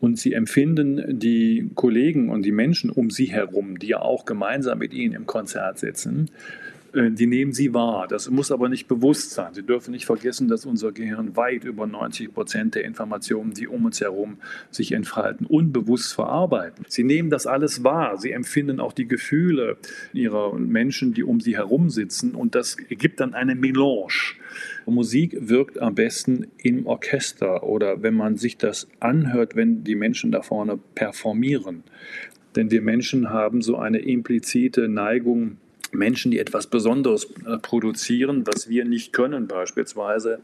und 0.00 0.18
sie 0.18 0.32
empfinden 0.32 1.18
die 1.18 1.70
Kollegen 1.74 2.30
und 2.30 2.42
die 2.42 2.52
Menschen 2.52 2.90
um 2.90 3.10
sie 3.10 3.26
herum, 3.26 3.78
die 3.78 3.88
ja 3.88 4.00
auch 4.00 4.24
gemeinsam 4.24 4.78
mit 4.78 4.92
ihnen 4.92 5.14
im 5.14 5.26
Konzert 5.26 5.78
sitzen, 5.78 6.30
die 6.94 7.26
nehmen 7.26 7.52
sie 7.52 7.74
wahr. 7.74 8.08
Das 8.08 8.30
muss 8.30 8.50
aber 8.50 8.68
nicht 8.68 8.88
bewusst 8.88 9.30
sein. 9.30 9.54
Sie 9.54 9.62
dürfen 9.62 9.90
nicht 9.90 10.06
vergessen, 10.06 10.48
dass 10.48 10.64
unser 10.64 10.92
Gehirn 10.92 11.36
weit 11.36 11.64
über 11.64 11.86
90 11.86 12.32
Prozent 12.32 12.74
der 12.74 12.84
Informationen, 12.84 13.52
die 13.52 13.68
um 13.68 13.84
uns 13.84 14.00
herum 14.00 14.38
sich 14.70 14.92
entfalten, 14.92 15.46
unbewusst 15.46 16.14
verarbeiten. 16.14 16.84
Sie 16.88 17.04
nehmen 17.04 17.30
das 17.30 17.46
alles 17.46 17.84
wahr. 17.84 18.16
Sie 18.18 18.32
empfinden 18.32 18.80
auch 18.80 18.92
die 18.92 19.06
Gefühle 19.06 19.76
ihrer 20.12 20.58
Menschen, 20.58 21.12
die 21.12 21.24
um 21.24 21.40
sie 21.40 21.56
herum 21.56 21.90
sitzen. 21.90 22.34
Und 22.34 22.54
das 22.54 22.76
gibt 22.76 23.20
dann 23.20 23.34
eine 23.34 23.54
Melange. 23.54 24.36
Musik 24.86 25.36
wirkt 25.38 25.78
am 25.78 25.94
besten 25.94 26.46
im 26.56 26.86
Orchester 26.86 27.62
oder 27.64 28.02
wenn 28.02 28.14
man 28.14 28.36
sich 28.36 28.56
das 28.56 28.88
anhört, 29.00 29.56
wenn 29.56 29.84
die 29.84 29.94
Menschen 29.94 30.32
da 30.32 30.42
vorne 30.42 30.78
performieren. 30.94 31.84
Denn 32.56 32.70
wir 32.70 32.80
Menschen 32.80 33.30
haben 33.30 33.60
so 33.60 33.76
eine 33.76 33.98
implizite 33.98 34.88
Neigung, 34.88 35.58
Menschen, 35.92 36.30
die 36.30 36.38
etwas 36.38 36.66
Besonderes 36.66 37.28
äh, 37.46 37.58
produzieren, 37.58 38.46
was 38.46 38.68
wir 38.68 38.84
nicht 38.84 39.12
können, 39.12 39.46
beispielsweise 39.46 40.40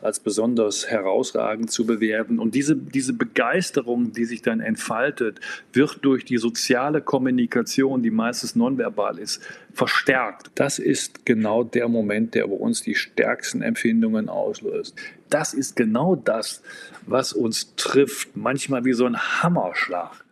als 0.00 0.20
besonders 0.20 0.88
herausragend 0.88 1.70
zu 1.70 1.86
bewerten. 1.86 2.38
Und 2.38 2.54
diese, 2.54 2.76
diese 2.76 3.12
Begeisterung, 3.12 4.12
die 4.12 4.24
sich 4.24 4.42
dann 4.42 4.60
entfaltet, 4.60 5.40
wird 5.72 5.98
durch 6.02 6.24
die 6.24 6.38
soziale 6.38 7.00
Kommunikation, 7.00 8.02
die 8.02 8.10
meistens 8.10 8.56
nonverbal 8.56 9.18
ist, 9.18 9.40
verstärkt. 9.72 10.50
Das 10.54 10.78
ist 10.78 11.24
genau 11.24 11.64
der 11.64 11.88
Moment, 11.88 12.34
der 12.34 12.46
bei 12.46 12.54
uns 12.54 12.82
die 12.82 12.94
stärksten 12.94 13.62
Empfindungen 13.62 14.28
auslöst. 14.28 14.96
Das 15.30 15.54
ist 15.54 15.76
genau 15.76 16.14
das, 16.14 16.62
was 17.06 17.32
uns 17.32 17.74
trifft, 17.76 18.36
manchmal 18.36 18.84
wie 18.84 18.92
so 18.92 19.06
ein 19.06 19.16
Hammerschlag. 19.16 20.25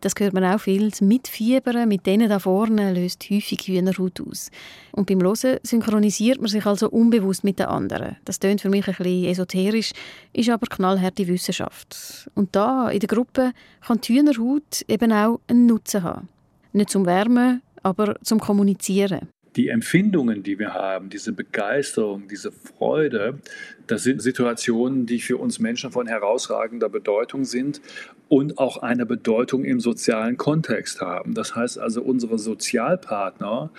Das 0.00 0.14
hört 0.18 0.32
man 0.32 0.44
auch 0.44 0.60
viel. 0.60 0.88
Das 0.90 1.00
Mitfiebern 1.00 1.88
mit 1.88 2.06
denen 2.06 2.28
da 2.28 2.38
vorne 2.38 2.92
löst 2.92 3.28
häufig 3.30 3.66
Hühnerhaut 3.66 4.20
aus. 4.20 4.50
Und 4.92 5.06
beim 5.06 5.20
Hören 5.22 5.58
synchronisiert 5.62 6.40
man 6.40 6.48
sich 6.48 6.64
also 6.64 6.88
unbewusst 6.88 7.44
mit 7.44 7.58
den 7.58 7.66
anderen. 7.66 8.16
Das 8.24 8.38
tönt 8.38 8.62
für 8.62 8.70
mich 8.70 8.88
ein 8.88 8.94
bisschen 8.94 9.24
esoterisch, 9.24 9.92
ist 10.32 10.48
aber 10.48 10.66
knallharte 10.66 11.28
Wissenschaft. 11.28 12.30
Und 12.34 12.56
da, 12.56 12.88
in 12.88 13.00
der 13.00 13.08
Gruppe, 13.08 13.52
kann 13.86 14.00
die 14.00 14.14
Hühnerhaut 14.14 14.84
eben 14.88 15.12
auch 15.12 15.40
einen 15.48 15.66
Nutzen 15.66 16.02
haben. 16.02 16.28
Nicht 16.72 16.90
zum 16.90 17.04
Wärmen, 17.04 17.62
aber 17.82 18.16
zum 18.22 18.40
Kommunizieren 18.40 19.28
die 19.56 19.68
Empfindungen, 19.68 20.42
die 20.42 20.58
wir 20.58 20.74
haben, 20.74 21.10
diese 21.10 21.32
Begeisterung, 21.32 22.28
diese 22.28 22.52
Freude, 22.52 23.40
das 23.86 24.04
sind 24.04 24.22
Situationen, 24.22 25.06
die 25.06 25.20
für 25.20 25.38
uns 25.38 25.58
Menschen 25.58 25.90
von 25.90 26.06
herausragender 26.06 26.88
Bedeutung 26.88 27.44
sind 27.44 27.80
und 28.30 28.58
auch 28.58 28.76
eine 28.76 29.06
Bedeutung 29.06 29.64
im 29.64 29.80
sozialen 29.80 30.36
Kontext 30.36 31.00
haben. 31.00 31.34
Das 31.34 31.56
heißt 31.56 31.80
also, 31.80 32.00
unsere 32.00 32.38
Sozialpartner 32.38 33.70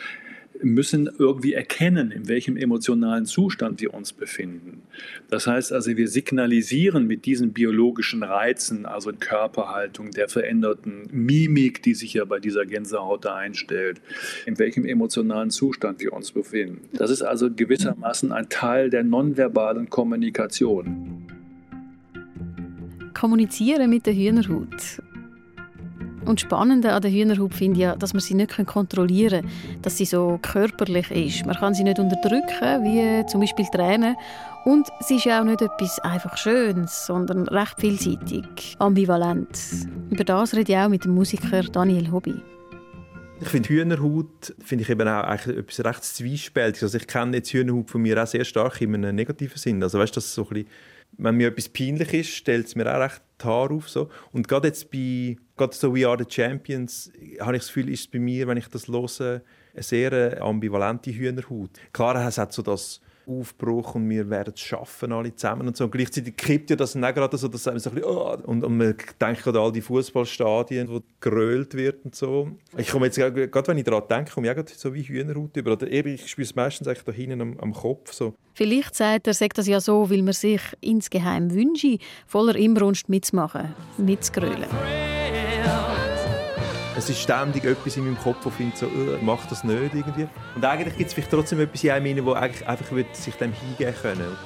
müssen 0.62 1.10
irgendwie 1.18 1.54
erkennen, 1.54 2.12
in 2.12 2.28
welchem 2.28 2.58
emotionalen 2.58 3.26
Zustand 3.26 3.80
wir 3.80 3.94
uns 3.94 4.12
befinden. 4.12 4.82
Das 5.30 5.48
heißt 5.48 5.72
also, 5.72 5.96
wir 5.96 6.10
signalisieren 6.10 7.08
mit 7.08 7.26
diesen 7.26 7.54
biologischen 7.54 8.24
Reizen, 8.24 8.86
also 8.86 9.12
Körperhaltung, 9.18 10.12
der 10.12 10.28
veränderten 10.28 11.08
Mimik, 11.12 11.82
die 11.82 11.94
sich 11.94 12.14
ja 12.14 12.26
bei 12.26 12.40
dieser 12.40 12.66
Gänsehaut 12.66 13.24
da 13.24 13.36
einstellt, 13.36 14.02
in 14.46 14.60
welchem 14.60 14.86
emotionalen 14.86 15.50
Zustand 15.50 16.02
wir 16.02 16.12
uns 16.12 16.34
befinden. 16.34 16.90
Das 16.92 17.10
ist 17.10 17.22
also 17.22 17.50
gewissermaßen 17.50 18.34
ein 18.34 18.50
Teil 18.50 18.90
der 18.90 19.06
nonverbalen 19.06 19.90
Kommunikation. 19.90 21.21
Kommunizieren 23.22 23.88
mit 23.92 24.08
der 24.08 24.16
Hühnerhaut 24.16 25.00
und 26.26 26.40
das 26.40 26.42
Spannende 26.42 26.94
an 26.94 27.04
der 27.04 27.12
Hühnerhaut 27.12 27.54
finde 27.54 27.78
ich 27.78 27.84
ja, 27.84 27.96
dass 27.96 28.14
man 28.14 28.22
sie 28.22 28.34
nicht 28.34 28.56
kontrollieren 28.66 29.42
kann, 29.42 29.82
dass 29.84 29.98
sie 29.98 30.06
so 30.06 30.40
körperlich 30.42 31.12
ist. 31.12 31.46
Man 31.46 31.56
kann 31.56 31.76
sie 31.76 31.84
nicht 31.84 32.00
unterdrücken, 32.00 32.84
wie 32.84 33.24
zum 33.28 33.42
Beispiel 33.42 33.66
Tränen. 33.66 34.16
Und 34.66 34.88
sie 35.02 35.18
ist 35.18 35.26
ja 35.26 35.40
auch 35.40 35.46
nicht 35.46 35.62
etwas 35.62 36.00
einfach 36.00 36.36
Schönes, 36.36 37.06
sondern 37.06 37.48
recht 37.48 37.80
vielseitig, 37.80 38.76
ambivalent. 38.80 39.60
Über 40.10 40.24
das 40.24 40.56
rede 40.56 40.72
ich 40.72 40.78
auch 40.80 40.90
mit 40.90 41.06
dem 41.06 41.14
Musiker 41.14 41.62
Daniel 41.62 42.12
Hobby. 42.12 42.36
Ich 43.40 43.50
finde 43.50 43.70
Hühnerhaut 43.70 44.56
finde 44.64 44.84
ich 44.84 44.90
eben 44.90 45.08
auch 45.08 45.24
eigentlich 45.24 45.58
etwas 45.58 45.86
recht 45.86 46.04
zwiespältiges. 46.04 46.84
Also 46.84 46.98
ich 46.98 47.08
kenne 47.08 47.38
jetzt 47.38 47.54
Hühnerhaut 47.54 47.92
von 47.92 48.02
mir 48.02 48.22
auch 48.22 48.28
sehr 48.28 48.46
stark 48.46 48.82
in 48.82 48.96
einem 48.96 49.16
negativen 49.16 49.58
Sinn. 49.58 49.82
Also 49.82 50.00
weißt, 50.00 50.16
dass 50.16 50.34
so 50.34 50.44
ein 50.44 50.50
bisschen 50.50 50.68
wenn 51.18 51.36
mir 51.36 51.50
etwas 51.50 51.70
peinlich 51.70 52.14
ist, 52.14 52.30
stellt 52.30 52.68
es 52.68 52.76
mir 52.76 52.94
auch 52.94 53.00
recht 53.00 53.22
die 53.42 53.46
Haare 53.46 53.74
auf. 53.74 53.90
So. 53.90 54.10
Und 54.32 54.48
gerade 54.48 54.68
jetzt 54.68 54.92
bei 54.92 55.38
gerade 55.58 55.76
so 55.76 55.96
We 55.96 56.08
Are 56.08 56.18
The 56.18 56.26
Champions 56.28 57.12
habe 57.40 57.56
ich 57.56 57.62
das 57.62 57.68
Gefühl, 57.68 57.90
ist 57.90 58.02
es 58.02 58.08
bei 58.08 58.20
mir, 58.20 58.48
wenn 58.48 58.58
ich 58.58 58.68
das 58.68 58.88
höre, 58.88 59.42
eine 59.74 59.84
sehr 59.84 60.42
ambivalente 60.42 61.12
Hühnerhaut. 61.12 61.72
Klar, 61.94 62.28
es 62.28 62.38
hat 62.38 62.54
so 62.54 62.62
das 62.62 63.02
Aufbruch 63.26 63.96
und 63.96 64.10
wir 64.10 64.30
werden 64.30 64.54
es 64.56 64.62
schaffen 64.62 65.12
alle 65.12 65.36
zusammen 65.36 65.68
und 65.68 65.78
so. 65.78 65.86
Und 65.86 65.92
gleichzeitig 65.92 66.36
kippt 66.36 66.70
ja 66.70 66.76
das 66.76 66.94
dann 66.94 67.02
gerade 67.02 67.38
so, 67.38 67.48
dass 67.48 67.68
einem 67.68 67.80
so 67.80 67.90
ein 67.90 67.96
bisschen, 67.96 68.10
oh, 68.10 68.38
und, 68.46 68.64
und 68.64 68.78
man 68.78 68.96
denkt 69.22 69.48
an 69.48 69.56
all 69.58 69.72
die 69.72 69.82
Fußballstadien, 69.82 70.90
wo 70.90 71.02
gerölt 71.20 71.74
wird 71.74 72.06
und 72.06 72.16
so. 72.16 72.52
Ich 72.78 72.90
komme 72.90 73.08
jetzt 73.08 73.18
gerade, 73.18 73.68
wenn 73.68 73.78
ich 73.78 73.84
daran 73.84 74.04
denke, 74.10 74.32
komme 74.32 74.52
ich 74.52 74.58
auch 74.58 74.64
so 74.76 74.94
wie 74.94 75.04
Hühnerhaut 75.04 75.56
über. 75.56 75.74
Oder 75.74 75.90
eben, 75.90 76.16
ich 76.16 76.28
spüre 76.28 76.46
es 76.46 76.56
meistens 76.56 76.88
eigentlich 76.88 77.04
da 77.04 77.12
hinten 77.12 77.42
am, 77.42 77.60
am 77.60 77.74
Kopf 77.74 78.14
so. 78.14 78.34
Vielleicht 78.54 78.96
sagt 78.96 79.28
er, 79.28 79.34
sagt 79.34 79.58
das 79.58 79.68
ja 79.68 79.80
so, 79.80 80.10
weil 80.10 80.22
man 80.22 80.34
sich 80.34 80.62
insgeheim 80.82 81.54
wünsche, 81.54 81.98
voller 82.28 82.56
Inbrunst 82.56 83.10
mitzumachen, 83.10 83.74
mitzugrölen. 83.98 84.66
Es 87.04 87.10
ist 87.10 87.22
ständig 87.22 87.66
etwas 87.66 87.98
in 87.98 88.04
meinem 88.04 88.18
Kopf, 88.20 88.44
das 88.44 88.54
findet 88.54 88.78
so, 88.78 88.88
mach 89.24 89.44
das 89.48 89.64
nicht 89.64 89.92
irgendwie. 89.92 90.28
Und 90.56 90.64
eigentlich 90.64 90.96
gibt 90.96 91.08
es 91.08 91.16
vielleicht 91.16 91.32
trotzdem 91.32 91.60
etwas 91.60 91.84
in 91.84 91.90
einem, 91.90 92.24
das 92.24 92.36
eigentlich 92.36 92.68
einfach 92.68 92.96
sich 93.14 93.34
dem 93.38 93.52
hingeben 93.54 93.96
können. 94.00 94.38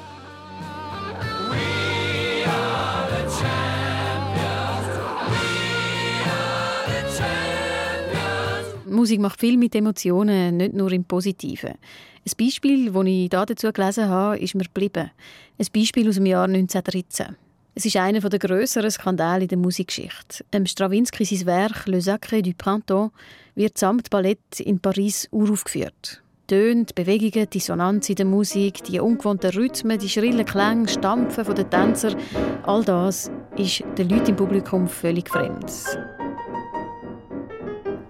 Musik 8.85 9.19
macht 9.19 9.41
viel 9.41 9.57
mit 9.57 9.75
Emotionen, 9.75 10.55
nicht 10.55 10.75
nur 10.75 10.93
im 10.93 11.03
Positiven. 11.03 11.71
Ein 11.71 12.31
Beispiel, 12.39 12.89
das 12.89 13.05
ich 13.05 13.29
dazu 13.29 13.73
gelesen 13.73 14.07
habe, 14.07 14.39
ist 14.39 14.55
mir 14.55 14.63
geblieben. 14.63 15.11
Ein 15.59 15.67
Beispiel 15.73 16.07
aus 16.07 16.15
dem 16.15 16.25
Jahr 16.25 16.45
1913. 16.45 17.35
Es 17.77 17.83
ist 17.83 17.97
einer 17.97 18.21
der 18.21 18.39
grösseren 18.39 18.89
Skandale 18.89 19.43
in 19.43 19.47
der 19.49 19.57
Musikgeschichte. 19.57 20.45
Im 20.51 20.65
Stravinsky 20.65 21.25
sein 21.25 21.45
Werk 21.45 21.87
«Le 21.87 21.97
Sacré 21.97 22.41
du 22.41 22.53
Printemps» 22.53 23.13
wird 23.53 23.77
samt 23.77 24.09
Ballett 24.09 24.61
in 24.61 24.79
Paris 24.79 25.27
uraufgeführt. 25.31 26.21
Töne, 26.47 26.85
Bewegungen, 26.95 27.49
Dissonanz 27.49 28.07
in 28.07 28.15
der 28.15 28.25
Musik, 28.25 28.81
die 28.85 29.01
ungewohnten 29.01 29.51
Rhythmen, 29.51 29.99
die 29.99 30.07
schrillen 30.07 30.45
Klänge, 30.45 30.87
Stampfen 30.87 31.53
der 31.53 31.69
Tänzer, 31.69 32.15
all 32.63 32.85
das 32.85 33.29
ist 33.57 33.83
den 33.97 34.07
Leuten 34.07 34.29
im 34.29 34.35
Publikum 34.37 34.87
völlig 34.87 35.27
fremd. 35.27 35.69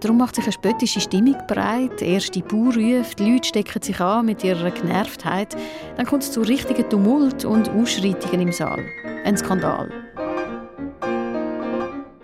Darum 0.06 0.18
macht 0.18 0.36
sich 0.36 0.44
eine 0.44 0.52
spöttische 0.52 1.00
Stimmung 1.00 1.34
breit. 1.48 2.00
Erste 2.00 2.38
Bauer 2.38 2.76
ruft, 2.76 3.18
die 3.18 3.28
Leute 3.28 3.48
stecken 3.48 3.82
sich 3.82 3.98
an 3.98 4.26
mit 4.26 4.44
ihrer 4.44 4.70
Genervtheit. 4.70 5.56
Dann 5.96 6.06
kommt 6.06 6.22
es 6.22 6.30
zu 6.30 6.42
richtigen 6.42 6.88
Tumult 6.88 7.44
und 7.44 7.68
Ausschreitungen 7.68 8.42
im 8.42 8.52
Saal. 8.52 8.84
Ein 9.24 9.36
Skandal. 9.36 9.90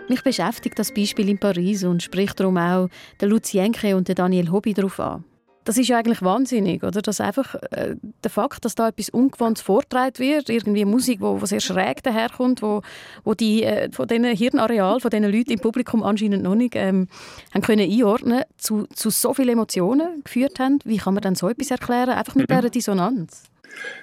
Mich 0.08 0.22
beschäftigt 0.22 0.78
das 0.78 0.94
Beispiel 0.94 1.28
in 1.28 1.38
Paris 1.38 1.82
und 1.82 2.04
spricht 2.04 2.38
darum 2.38 2.56
auch 2.56 2.86
Lucienke 3.20 3.96
und 3.96 4.16
Daniel 4.16 4.52
Hobby 4.52 4.74
darauf 4.74 5.00
an. 5.00 5.24
Das 5.64 5.78
ist 5.78 5.88
ja 5.88 5.98
eigentlich 5.98 6.22
wahnsinnig, 6.22 6.82
oder? 6.82 7.02
Dass 7.02 7.20
einfach 7.20 7.54
äh, 7.70 7.94
der 8.22 8.30
Fakt, 8.30 8.64
dass 8.64 8.74
da 8.74 8.88
etwas 8.88 9.10
Ungewohntes 9.10 9.62
vortragen 9.62 10.18
wird, 10.18 10.48
irgendwie 10.48 10.84
Musik, 10.84 11.20
wo, 11.20 11.40
wo 11.40 11.46
sehr 11.46 11.60
schräg 11.60 12.02
daherkommt, 12.02 12.62
wo, 12.62 12.82
wo 13.24 13.34
die 13.34 13.62
äh, 13.62 13.90
von 13.92 14.08
diesen 14.08 14.24
Hirnareal, 14.24 15.00
von 15.00 15.10
diesen 15.10 15.30
Leuten 15.30 15.52
im 15.52 15.60
Publikum 15.60 16.02
anscheinend 16.02 16.42
noch 16.42 16.54
nicht 16.54 16.74
ähm, 16.74 17.08
haben 17.54 17.62
können 17.62 17.90
einordnen, 17.90 18.42
zu, 18.56 18.86
zu 18.94 19.10
so 19.10 19.34
vielen 19.34 19.50
Emotionen 19.50 20.22
geführt 20.24 20.58
haben. 20.58 20.80
Wie 20.84 20.96
kann 20.96 21.14
man 21.14 21.22
dann 21.22 21.34
so 21.34 21.48
etwas 21.48 21.70
erklären? 21.70 22.10
Einfach 22.10 22.34
mit 22.34 22.48
mhm. 22.50 22.54
dieser 22.56 22.70
Dissonanz. 22.70 23.51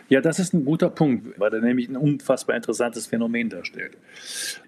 Ja, 0.07 0.21
das 0.21 0.39
ist 0.39 0.53
ein 0.53 0.65
guter 0.65 0.89
Punkt, 0.89 1.39
weil 1.39 1.53
er 1.53 1.61
nämlich 1.61 1.87
ein 1.89 1.95
unfassbar 1.95 2.55
interessantes 2.55 3.07
Phänomen 3.07 3.49
darstellt. 3.49 3.97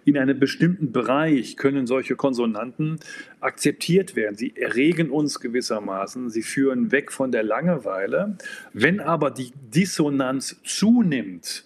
In 0.05 0.17
einem 0.17 0.39
bestimmten 0.39 0.91
Bereich 0.91 1.57
können 1.57 1.87
solche 1.87 2.15
Konsonanten 2.15 2.99
akzeptiert 3.39 4.15
werden. 4.15 4.35
Sie 4.35 4.55
erregen 4.55 5.09
uns 5.09 5.39
gewissermaßen, 5.39 6.29
sie 6.29 6.43
führen 6.43 6.91
weg 6.91 7.11
von 7.11 7.31
der 7.31 7.43
Langeweile. 7.43 8.37
Wenn 8.73 8.99
aber 8.99 9.31
die 9.31 9.51
Dissonanz 9.73 10.59
zunimmt, 10.63 11.65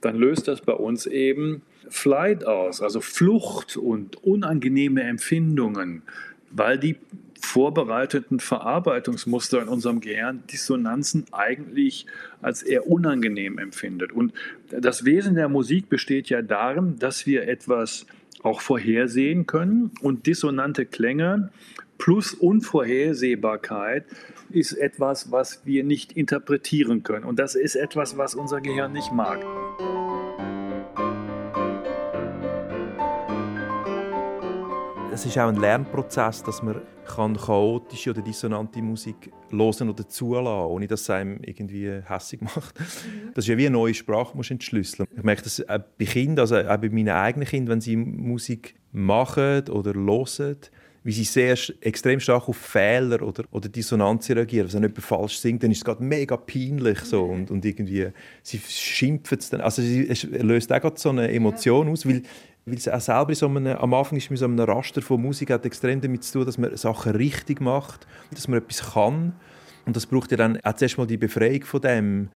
dann 0.00 0.16
löst 0.16 0.48
das 0.48 0.60
bei 0.60 0.72
uns 0.72 1.06
eben 1.06 1.62
Flight 1.88 2.44
aus, 2.44 2.80
also 2.80 3.00
Flucht 3.00 3.76
und 3.76 4.22
unangenehme 4.22 5.02
Empfindungen, 5.02 6.02
weil 6.50 6.78
die 6.78 6.96
vorbereiteten 7.40 8.38
Verarbeitungsmuster 8.38 9.62
in 9.62 9.68
unserem 9.68 10.00
Gehirn 10.00 10.44
Dissonanzen 10.50 11.24
eigentlich 11.32 12.06
als 12.42 12.62
eher 12.62 12.86
unangenehm 12.86 13.58
empfindet. 13.58 14.12
Und 14.12 14.32
das 14.70 15.04
Wesen 15.04 15.34
der 15.34 15.48
Musik 15.48 15.88
besteht 15.88 16.28
ja 16.28 16.42
darin, 16.42 16.98
dass 16.98 17.26
wir 17.26 17.48
etwas 17.48 18.06
auch 18.42 18.60
vorhersehen 18.60 19.46
können 19.46 19.90
und 20.00 20.26
dissonante 20.26 20.86
Klänge 20.86 21.50
plus 21.98 22.32
Unvorhersehbarkeit 22.32 24.04
ist 24.50 24.72
etwas, 24.72 25.30
was 25.30 25.64
wir 25.64 25.84
nicht 25.84 26.12
interpretieren 26.12 27.02
können. 27.02 27.24
Und 27.24 27.38
das 27.38 27.54
ist 27.54 27.76
etwas, 27.76 28.16
was 28.16 28.34
unser 28.34 28.60
Gehirn 28.60 28.92
nicht 28.92 29.12
mag. 29.12 29.44
Es 35.20 35.26
ist 35.26 35.36
auch 35.36 35.48
ein 35.48 35.56
Lernprozess, 35.56 36.42
dass 36.42 36.62
man 36.62 36.80
kann 37.04 37.36
chaotische 37.36 38.08
oder 38.08 38.22
dissonante 38.22 38.80
Musik 38.80 39.30
hören 39.50 39.90
oder 39.90 40.08
zulassen, 40.08 40.70
ohne 40.70 40.86
dass 40.86 41.02
es 41.02 41.10
einem 41.10 41.40
irgendwie 41.42 41.90
hässlich 42.02 42.40
macht. 42.56 42.80
Mhm. 42.80 43.32
Das 43.34 43.44
ist 43.44 43.48
ja 43.50 43.58
wie 43.58 43.66
eine 43.66 43.76
neue 43.76 43.92
Sprache, 43.92 44.34
muss 44.34 44.50
entschlüsseln. 44.50 45.06
Ich 45.14 45.22
merke 45.22 45.42
das 45.42 45.60
auch 45.68 45.80
bei 45.98 46.06
Kindern, 46.06 46.38
also 46.38 46.56
auch 46.56 46.76
bei 46.78 46.88
meinen 46.88 47.10
eigenen 47.10 47.46
Kindern, 47.46 47.72
wenn 47.72 47.80
sie 47.82 47.96
Musik 47.96 48.76
machen 48.92 49.68
oder 49.68 49.92
hören, 49.92 50.56
wie 51.02 51.12
sie 51.12 51.24
sehr 51.24 51.56
extrem 51.80 52.20
stark 52.20 52.48
auf 52.48 52.56
Fehler 52.56 53.22
oder, 53.22 53.44
oder 53.50 53.68
Dissonanz 53.68 54.30
reagieren. 54.30 54.72
Wenn 54.72 54.82
jemand 54.82 55.02
falsch 55.02 55.38
singt, 55.38 55.62
dann 55.62 55.70
ist 55.70 55.78
es 55.78 55.84
gerade 55.84 56.02
mega 56.02 56.36
peinlich 56.36 57.00
so 57.00 57.24
und, 57.24 57.50
und 57.50 57.64
irgendwie, 57.64 58.08
sie 58.42 58.58
schimpfen 58.58 59.38
es 59.38 59.50
dann. 59.50 59.60
Also 59.60 59.82
es 59.82 60.24
löst 60.24 60.72
auch 60.72 60.96
so 60.96 61.10
eine 61.10 61.30
Emotion 61.30 61.88
aus, 61.88 62.06
weil 62.06 62.22
weil 62.70 62.78
es 62.78 62.88
auch 62.88 63.00
selber 63.00 63.34
so 63.34 63.46
einem, 63.46 63.76
am 63.76 63.94
Anfang 63.94 64.18
ist 64.18 64.30
mit 64.30 64.38
so 64.38 64.44
einem 64.44 64.58
Raster 64.58 65.02
von 65.02 65.20
Musik 65.20 65.50
hat 65.50 65.66
extrem 65.66 66.00
damit 66.00 66.24
zu 66.24 66.32
tun, 66.32 66.46
dass 66.46 66.58
man 66.58 66.76
Sachen 66.76 67.12
richtig 67.12 67.60
macht, 67.60 68.06
dass 68.32 68.48
man 68.48 68.60
etwas 68.60 68.92
kann. 68.92 69.34
Und 69.86 69.96
das 69.96 70.06
braucht 70.06 70.30
ja 70.30 70.36
dann 70.36 70.58
auch 70.62 70.74
zuerst 70.74 70.98
mal 70.98 71.06
die 71.06 71.16
Befreiung 71.16 71.64
von 71.64 71.80
dem. 71.80 72.28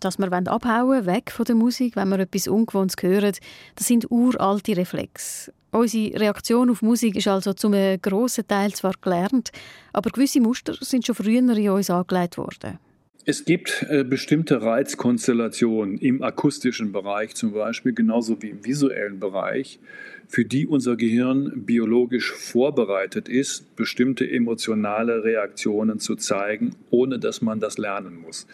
Dass 0.00 0.18
wir 0.18 0.32
abhauen 0.32 1.06
weg 1.06 1.30
von 1.30 1.44
der 1.44 1.54
Musik, 1.54 1.96
wenn 1.96 2.08
wir 2.08 2.18
etwas 2.18 2.48
Ungewohntes 2.48 2.96
hören, 3.00 3.34
das 3.76 3.86
sind 3.86 4.10
uralte 4.10 4.76
Reflexe. 4.76 5.52
Unsere 5.70 6.20
Reaktion 6.20 6.70
auf 6.70 6.82
Musik 6.82 7.16
ist 7.16 7.28
also 7.28 7.54
zum 7.54 7.72
grossen 8.02 8.46
Teil 8.46 8.72
zwar 8.72 8.92
gelernt, 9.00 9.50
aber 9.92 10.10
gewisse 10.10 10.40
Muster 10.40 10.74
sind 10.80 11.06
schon 11.06 11.14
früher 11.14 11.38
in 11.38 11.70
uns 11.70 11.88
angelegt 11.88 12.36
worden. 12.36 12.78
Es 13.24 13.44
gibt 13.44 13.86
äh, 13.88 14.02
bestimmte 14.02 14.62
Reizkonstellationen 14.62 15.96
im 15.98 16.24
akustischen 16.24 16.90
Bereich 16.90 17.36
zum 17.36 17.52
Beispiel, 17.52 17.92
genauso 17.92 18.42
wie 18.42 18.48
im 18.48 18.64
visuellen 18.64 19.20
Bereich, 19.20 19.78
für 20.26 20.44
die 20.44 20.66
unser 20.66 20.96
Gehirn 20.96 21.64
biologisch 21.64 22.32
vorbereitet 22.32 23.28
ist, 23.28 23.76
bestimmte 23.76 24.28
emotionale 24.28 25.22
Reaktionen 25.22 26.00
zu 26.00 26.16
zeigen, 26.16 26.74
ohne 26.90 27.20
dass 27.20 27.42
man 27.42 27.60
das 27.60 27.78
lernen 27.78 28.16
muss. 28.16 28.48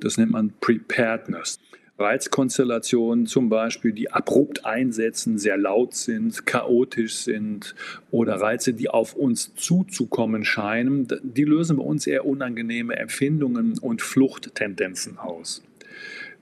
Das 0.00 0.18
nennt 0.18 0.32
man 0.32 0.52
Preparedness. 0.60 1.58
Reizkonstellationen 2.00 3.26
zum 3.26 3.50
Beispiel, 3.50 3.92
die 3.92 4.10
abrupt 4.10 4.64
einsetzen, 4.64 5.38
sehr 5.38 5.58
laut 5.58 5.94
sind, 5.94 6.46
chaotisch 6.46 7.16
sind 7.16 7.74
oder 8.10 8.36
Reize, 8.36 8.72
die 8.72 8.88
auf 8.88 9.14
uns 9.14 9.54
zuzukommen 9.54 10.44
scheinen, 10.44 11.06
die 11.22 11.44
lösen 11.44 11.76
bei 11.76 11.82
uns 11.82 12.06
eher 12.06 12.24
unangenehme 12.24 12.96
Empfindungen 12.96 13.78
und 13.78 14.00
Fluchttendenzen 14.00 15.18
aus. 15.18 15.62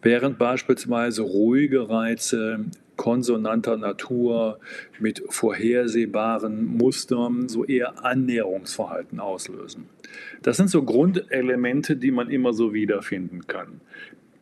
Während 0.01 0.39
beispielsweise 0.39 1.23
ruhige 1.23 1.89
Reize 1.89 2.67
konsonanter 2.97 3.77
Natur 3.77 4.59
mit 4.99 5.23
vorhersehbaren 5.29 6.65
Mustern 6.65 7.49
so 7.49 7.65
eher 7.65 8.05
Annäherungsverhalten 8.05 9.21
auslösen. 9.21 9.89
Das 10.43 10.57
sind 10.57 10.69
so 10.69 10.83
Grundelemente, 10.83 11.97
die 11.97 12.11
man 12.11 12.29
immer 12.31 12.53
so 12.53 12.75
wiederfinden 12.75 13.47
kann 13.47 13.81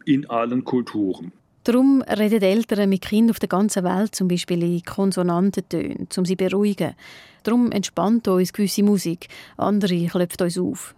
in 0.06 0.28
allen 0.30 0.64
Kulturen. 0.64 1.32
Darum 1.64 2.02
reden 2.02 2.42
Eltern 2.42 2.88
mit 2.88 3.02
Kindern 3.02 3.32
auf 3.32 3.40
der 3.40 3.48
ganzen 3.48 3.82
Welt 3.82 4.14
zum 4.14 4.28
Beispiel 4.28 4.62
in 4.62 4.84
Konsonantentönen, 4.84 6.06
um 6.16 6.24
sie 6.24 6.36
zu 6.36 6.44
beruhigen. 6.44 6.94
Darum 7.42 7.72
entspannt 7.72 8.28
uns 8.28 8.52
gewisse 8.52 8.84
Musik, 8.84 9.28
andere 9.56 10.06
klopft 10.06 10.40
uns 10.40 10.58
auf. 10.58 10.94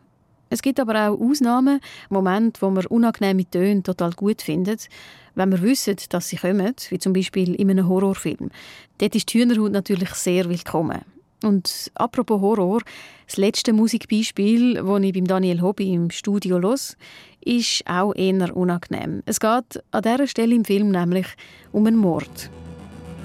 Es 0.51 0.63
gibt 0.63 0.79
aber 0.79 1.09
auch 1.09 1.21
Ausnahmen, 1.21 1.81
Momente, 2.11 2.61
wo 2.61 2.71
man 2.71 2.87
unangenehme 2.87 3.49
Töne 3.49 3.83
total 3.83 4.13
gut 4.13 4.43
findet, 4.43 4.89
wenn 5.35 5.51
wir 5.51 5.63
wissen, 5.63 5.97
dass 6.11 6.29
sie 6.29 6.37
kommen, 6.37 6.75
wie 6.91 6.99
zum 6.99 7.13
Beispiel 7.13 7.55
in 7.55 7.71
einem 7.71 7.89
Horrorfilm. 7.89 8.51
Dort 8.99 9.15
ist 9.15 9.33
die 9.33 9.39
Hühnerhaut 9.39 9.73
natürlich 9.73 10.11
sehr 10.11 10.49
willkommen. 10.49 11.01
Und 11.43 11.91
apropos 11.95 12.41
Horror, 12.41 12.81
das 13.27 13.37
letzte 13.37 13.73
Musikbeispiel, 13.73 14.75
das 14.75 15.03
ich 15.03 15.13
beim 15.13 15.27
Daniel 15.27 15.63
Hobby 15.63 15.93
im 15.93 16.11
Studio 16.11 16.59
los, 16.59 16.97
ist 17.41 17.85
auch 17.87 18.15
eher 18.15 18.57
unangenehm. 18.57 19.23
Es 19.25 19.39
geht 19.39 19.83
an 19.91 20.03
dieser 20.03 20.27
Stelle 20.27 20.55
im 20.55 20.65
Film 20.65 20.91
nämlich 20.91 21.27
um 21.73 21.87
einen 21.87 21.97
Mord. 21.97 22.51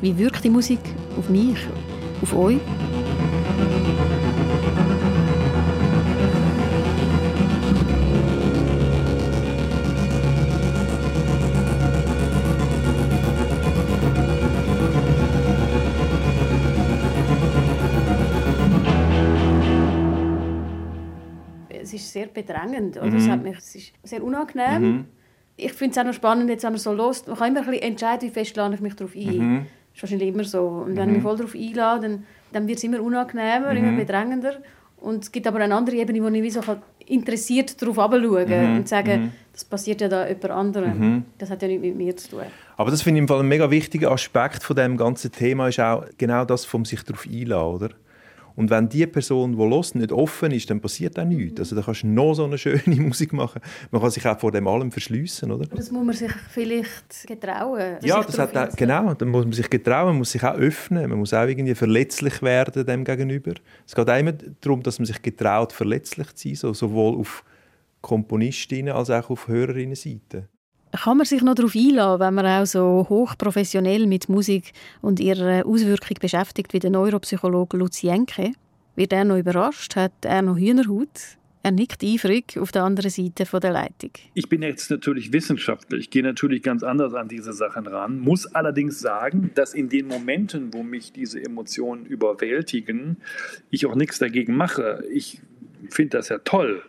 Wie 0.02 0.18
wirkt 0.18 0.44
die 0.44 0.50
Musik 0.50 0.82
auf 1.18 1.30
mich, 1.30 1.58
auf 2.22 2.36
euch? 2.36 2.60
Sehr 22.24 22.28
bedrängend. 22.28 22.98
Oder? 22.98 23.08
Mhm. 23.08 23.16
Es, 23.16 23.28
hat 23.28 23.44
mich, 23.44 23.58
es 23.58 23.76
ist 23.76 23.94
sehr 24.04 24.24
unangenehm. 24.24 24.82
Mhm. 24.82 25.06
Ich 25.56 25.74
finde 25.74 25.92
es 25.92 25.98
auch 26.00 26.06
noch 26.06 26.14
spannend, 26.14 26.50
jetzt, 26.50 26.64
wenn 26.64 26.74
man 26.74 26.80
so 26.80 26.94
los, 26.94 27.28
man 27.28 27.38
kann 27.38 27.52
immer 27.52 27.62
ein 27.62 27.66
bisschen 27.68 27.84
entscheiden, 27.84 28.30
wie 28.30 28.34
fest 28.34 28.56
lade 28.56 28.76
ich 28.76 28.82
mich 28.82 28.96
darauf 28.96 29.16
ein. 29.16 29.38
Mhm. 29.38 29.58
Das 29.94 29.98
ist 29.98 30.04
wahrscheinlich 30.04 30.30
immer 30.30 30.44
so. 30.44 30.62
Und 30.62 30.96
wenn 30.96 31.10
ich 31.10 31.16
mich 31.16 31.18
mhm. 31.18 31.28
voll 31.28 31.38
darauf 31.38 31.56
einlade, 31.56 32.02
dann, 32.02 32.24
dann 32.52 32.68
wird 32.68 32.80
es 32.80 32.84
immer 32.84 33.02
unangenehmer, 33.02 33.72
immer 33.72 33.92
mhm. 33.92 33.98
bedrängender. 33.98 34.56
Und 34.98 35.24
es 35.26 35.32
gibt 35.32 35.46
aber 35.48 35.60
eine 35.60 35.76
andere 35.76 35.98
Ebene, 35.98 36.24
wo 36.24 36.28
ich 36.30 36.42
wie 36.42 36.50
so 36.50 36.62
interessiert 37.06 37.80
darauf 37.82 37.98
herabschauen 37.98 38.72
mhm. 38.72 38.78
und 38.78 38.88
sagen, 38.88 39.22
mhm. 39.22 39.32
das 39.52 39.66
passiert 39.66 40.02
ja 40.02 40.08
da 40.08 40.28
jemand 40.28 40.50
anderem. 40.50 41.00
Mhm. 41.00 41.26
Das 41.38 41.50
hat 41.52 41.62
ja 41.62 41.68
nichts 41.68 41.84
mit 41.84 41.98
mir 41.98 42.16
zu 42.16 42.30
tun. 42.30 42.44
Aber 42.78 42.90
das 42.90 43.02
finde 43.02 43.20
ich 43.20 43.24
im 43.24 43.28
Fall 43.28 43.42
ein 43.42 43.48
mega 43.48 43.70
wichtiger 43.70 44.12
Aspekt 44.12 44.64
von 44.64 44.76
dem 44.76 44.98
ganzen 44.98 45.32
Thema 45.32 45.68
ist 45.68 45.80
auch 45.80 46.06
genau 46.18 46.46
das, 46.46 46.66
vom 46.66 46.86
sich 46.86 47.04
darauf 47.04 47.28
einladen, 47.28 47.76
oder? 47.76 47.90
Und 48.56 48.70
wenn 48.70 48.88
die 48.88 49.08
Person, 49.08 49.54
die 49.54 49.58
los 49.58 49.96
nicht 49.96 50.12
offen 50.12 50.52
ist, 50.52 50.70
dann 50.70 50.80
passiert 50.80 51.18
auch 51.20 51.26
nichts. 51.26 51.60
Also 51.60 51.76
da 51.76 51.82
kannst 51.82 52.04
du 52.04 52.08
noch 52.08 52.34
so 52.34 52.46
eine 52.46 52.58
schöne 52.58 52.96
Musik 53.02 53.34
machen. 53.34 53.62
Man 53.92 54.02
kann 54.02 54.12
sich 54.12 54.26
auch 54.28 54.40
vor 54.40 54.52
dem 54.52 54.68
allem 54.68 54.92
verschliessen, 54.92 55.52
oder? 55.52 55.66
Das 55.66 55.92
muss 55.92 56.06
man 56.06 56.16
sich 56.16 56.32
vielleicht 56.52 57.28
getrauen. 57.28 57.98
Ja, 58.02 58.22
das 58.24 58.38
hat 58.38 58.56
auch, 58.56 58.76
genau. 58.76 59.14
Dann 59.14 59.30
muss 59.30 59.46
man 59.46 59.54
sich 59.54 59.70
getrauen, 59.70 60.08
man 60.08 60.18
muss 60.18 60.32
sich 60.32 60.44
auch 60.44 60.56
öffnen, 60.56 61.10
man 61.10 61.20
muss 61.20 61.34
auch 61.34 61.48
irgendwie 61.48 61.76
verletzlich 61.76 62.42
werden 62.42 62.86
dem 62.86 63.04
gegenüber. 63.04 63.54
Es 63.88 63.96
geht 63.96 64.10
auch 64.10 64.18
immer 64.18 64.34
darum, 64.62 64.84
dass 64.84 65.00
man 65.00 65.06
sich 65.06 65.22
getraut, 65.22 65.74
verletzlich 65.74 66.34
zu 66.36 66.50
sein, 66.50 66.56
so, 66.56 66.74
sowohl 66.74 67.20
auf 67.20 67.44
Komponistinnen 68.02 68.94
als 68.94 69.10
auch 69.10 69.30
auf 69.30 69.48
Hörerinnenseite. 69.48 70.50
Kann 71.02 71.18
man 71.18 71.26
sich 71.26 71.42
noch 71.42 71.56
darauf 71.56 71.76
einlassen, 71.76 72.20
wenn 72.20 72.34
man 72.36 72.46
auch 72.46 72.66
so 72.66 73.06
hochprofessionell 73.10 74.06
mit 74.06 74.30
Musik 74.30 74.74
und 75.02 75.20
ihrer 75.20 75.66
Auswirkung 75.66 76.18
beschäftigt 76.22 76.72
wie 76.74 76.80
der 76.80 76.92
Neuropsychologe 76.92 77.78
Lucienke? 77.78 78.52
Wird 78.96 79.12
er 79.12 79.26
noch 79.26 79.38
überrascht? 79.38 79.96
Hat 79.96 80.14
er 80.22 80.44
noch 80.44 80.56
Hühnerhaut? 80.56 81.38
Er 81.64 81.72
nickt 81.72 82.04
eifrig 82.04 82.60
auf 82.60 82.72
der 82.72 82.84
anderen 82.84 83.10
Seite 83.10 83.46
der 83.60 83.72
Leitung. 83.72 84.12
Ich 84.34 84.50
bin 84.50 84.62
jetzt 84.62 84.92
natürlich 84.92 85.34
Wissenschaftler. 85.34 85.98
Ich 85.98 86.10
gehe 86.10 86.22
natürlich 86.22 86.62
ganz 86.62 86.84
anders 86.84 87.14
an 87.14 87.28
diese 87.28 87.54
Sachen 87.54 87.88
ran. 87.88 88.20
Muss 88.20 88.46
allerdings 88.54 89.00
sagen, 89.00 89.50
dass 89.56 89.74
in 89.74 89.90
den 89.90 90.08
Momenten, 90.08 90.74
wo 90.74 90.84
mich 90.84 91.14
diese 91.14 91.42
Emotionen 91.42 92.06
überwältigen, 92.06 93.18
ich 93.72 93.86
auch 93.86 93.96
nichts 93.96 94.20
dagegen 94.20 94.56
mache. 94.56 95.06
Ich 95.12 95.42
finde 95.90 96.18
das 96.18 96.30
ja 96.30 96.38
toll. 96.40 96.84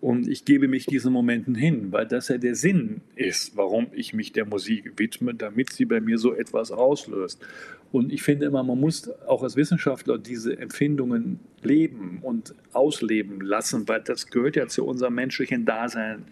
Und 0.00 0.28
ich 0.28 0.44
gebe 0.44 0.68
mich 0.68 0.86
diesen 0.86 1.12
Momenten 1.12 1.54
hin, 1.54 1.90
weil 1.90 2.06
das 2.06 2.28
ja 2.28 2.38
der 2.38 2.54
Sinn 2.54 3.00
ist, 3.16 3.56
warum 3.56 3.88
ich 3.92 4.14
mich 4.14 4.32
der 4.32 4.46
Musik 4.46 4.92
widme, 4.96 5.34
damit 5.34 5.72
sie 5.72 5.86
bei 5.86 6.00
mir 6.00 6.18
so 6.18 6.34
etwas 6.34 6.70
auslöst. 6.70 7.44
Und 7.90 8.12
ich 8.12 8.22
finde 8.22 8.46
immer, 8.46 8.62
man 8.62 8.78
muss 8.78 9.10
auch 9.26 9.42
als 9.42 9.56
Wissenschaftler 9.56 10.18
diese 10.18 10.58
Empfindungen 10.58 11.40
leben 11.62 12.18
und 12.22 12.54
ausleben 12.72 13.40
lassen, 13.40 13.88
weil 13.88 14.02
das 14.02 14.30
gehört 14.30 14.56
ja 14.56 14.68
zu 14.68 14.84
unserem 14.84 15.14
menschlichen 15.14 15.64
Dasein 15.64 16.24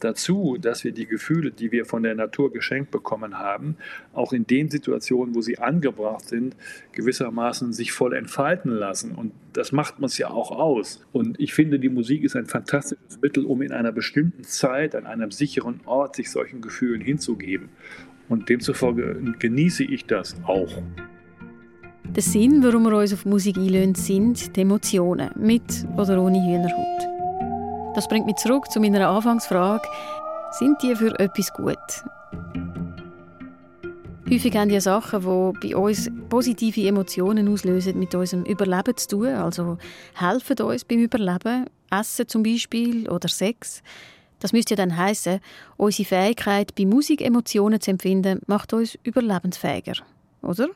dazu, 0.00 0.56
dass 0.60 0.84
wir 0.84 0.92
die 0.92 1.06
Gefühle, 1.06 1.50
die 1.50 1.72
wir 1.72 1.84
von 1.84 2.02
der 2.02 2.14
Natur 2.14 2.52
geschenkt 2.52 2.90
bekommen 2.90 3.38
haben, 3.38 3.76
auch 4.12 4.32
in 4.32 4.46
den 4.46 4.68
Situationen, 4.68 5.34
wo 5.34 5.40
sie 5.40 5.58
angebracht 5.58 6.28
sind, 6.28 6.56
gewissermaßen 6.92 7.72
sich 7.72 7.92
voll 7.92 8.14
entfalten 8.14 8.72
lassen. 8.72 9.12
Und 9.12 9.32
das 9.52 9.72
macht 9.72 10.00
uns 10.00 10.18
ja 10.18 10.30
auch 10.30 10.50
aus. 10.50 11.04
Und 11.12 11.38
ich 11.38 11.54
finde, 11.54 11.78
die 11.78 11.88
Musik 11.88 12.24
ist 12.24 12.36
ein 12.36 12.46
fantastisches 12.46 13.20
Mittel, 13.20 13.44
um 13.44 13.62
in 13.62 13.72
einer 13.72 13.92
bestimmten 13.92 14.44
Zeit, 14.44 14.94
an 14.94 15.06
einem 15.06 15.30
sicheren 15.30 15.80
Ort, 15.84 16.16
sich 16.16 16.30
solchen 16.30 16.60
Gefühlen 16.60 17.00
hinzugeben. 17.00 17.68
Und 18.28 18.48
demzufolge 18.48 19.20
genieße 19.38 19.84
ich 19.84 20.06
das 20.06 20.36
auch. 20.44 20.82
Der 22.14 22.22
Sinn, 22.22 22.62
warum 22.62 22.84
wir 22.84 22.98
uns 22.98 23.12
auf 23.14 23.24
Musik 23.24 23.56
einlösen, 23.56 23.94
sind 23.94 24.56
die 24.56 24.60
Emotionen, 24.60 25.30
mit 25.36 25.86
oder 25.96 26.22
ohne 26.22 26.38
Hühnerhaut. 26.44 27.11
Das 27.94 28.08
bringt 28.08 28.26
mich 28.26 28.36
zurück 28.36 28.70
zu 28.70 28.80
meiner 28.80 29.08
Anfangsfrage. 29.08 29.86
Sind 30.52 30.82
die 30.82 30.96
für 30.96 31.18
etwas 31.18 31.52
gut? 31.52 31.76
Häufig 34.30 34.56
haben 34.56 34.70
die 34.70 34.80
Sachen, 34.80 35.20
die 35.60 35.68
bei 35.68 35.76
uns 35.76 36.10
positive 36.30 36.88
Emotionen 36.88 37.48
auslösen, 37.48 37.98
mit 37.98 38.14
unserem 38.14 38.44
Überleben 38.44 38.96
zu 38.96 39.08
tun. 39.08 39.28
Also 39.28 39.76
helfen 40.14 40.58
uns 40.62 40.84
beim 40.84 41.00
Überleben. 41.00 41.66
Essen 41.90 42.26
zum 42.28 42.42
Beispiel 42.42 43.10
oder 43.10 43.28
Sex. 43.28 43.82
Das 44.38 44.54
müsste 44.54 44.72
ja 44.72 44.76
dann 44.76 44.96
heißen, 44.96 45.40
unsere 45.76 46.08
Fähigkeit, 46.08 46.74
bei 46.74 46.86
Musik 46.86 47.20
Emotionen 47.20 47.80
zu 47.80 47.90
empfinden, 47.90 48.40
macht 48.46 48.72
uns 48.72 48.98
überlebensfähiger. 49.04 49.96
Oder? 50.40 50.68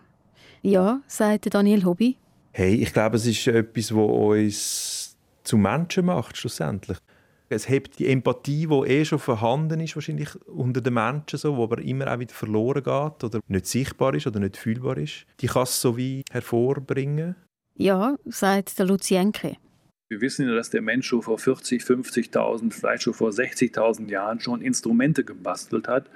Ja, 0.61 1.01
sagt 1.07 1.53
Daniel 1.53 1.85
Hobby. 1.85 2.17
Hey, 2.53 2.75
ich 2.75 2.93
glaube, 2.93 3.17
es 3.17 3.27
ist 3.27 3.47
etwas, 3.47 3.91
was 3.93 4.11
uns 4.11 5.17
zu 5.45 5.57
Menschen 5.57 6.07
macht, 6.07 6.37
schlussendlich. 6.37 6.99
Es 7.49 7.69
hebt 7.69 7.99
die 7.99 8.09
Empathie, 8.09 8.67
die 8.67 8.89
eh 8.89 9.05
schon 9.05 9.19
vorhanden 9.19 9.81
ist, 9.81 9.95
wahrscheinlich 9.95 10.35
unter 10.47 10.81
den 10.81 10.95
Menschen, 10.95 11.39
so, 11.39 11.57
wo 11.57 11.65
aber 11.65 11.79
immer 11.79 12.13
auch 12.13 12.19
wieder 12.19 12.35
verloren 12.35 12.83
geht 12.83 13.25
oder 13.25 13.41
nicht 13.47 13.67
sichtbar 13.67 14.15
ist 14.15 14.27
oder 14.27 14.41
nicht 14.41 14.57
fühlbar 14.57 14.97
ist. 14.97 15.27
Die 15.41 15.47
kann 15.47 15.63
es 15.63 15.81
so 15.81 15.97
wie 15.97 16.25
hervorbringen. 16.31 17.37
Ja, 17.75 18.17
sagt 18.25 18.79
der 18.79 18.87
Lucienke. 18.87 19.57
Wir 20.09 20.21
wissen 20.21 20.47
ja, 20.47 20.55
dass 20.55 20.71
der 20.71 20.83
Mensch 20.83 21.09
schon 21.09 21.23
vor 21.23 21.37
40, 21.37 21.83
50.000, 21.83 22.73
vielleicht 22.73 23.03
schon 23.03 23.13
vor 23.13 23.31
60.000 23.31 24.09
Jahren 24.09 24.39
schon 24.39 24.63
Instrumente 24.63 25.25
gebastelt 25.25 25.89
hat, 25.89 26.09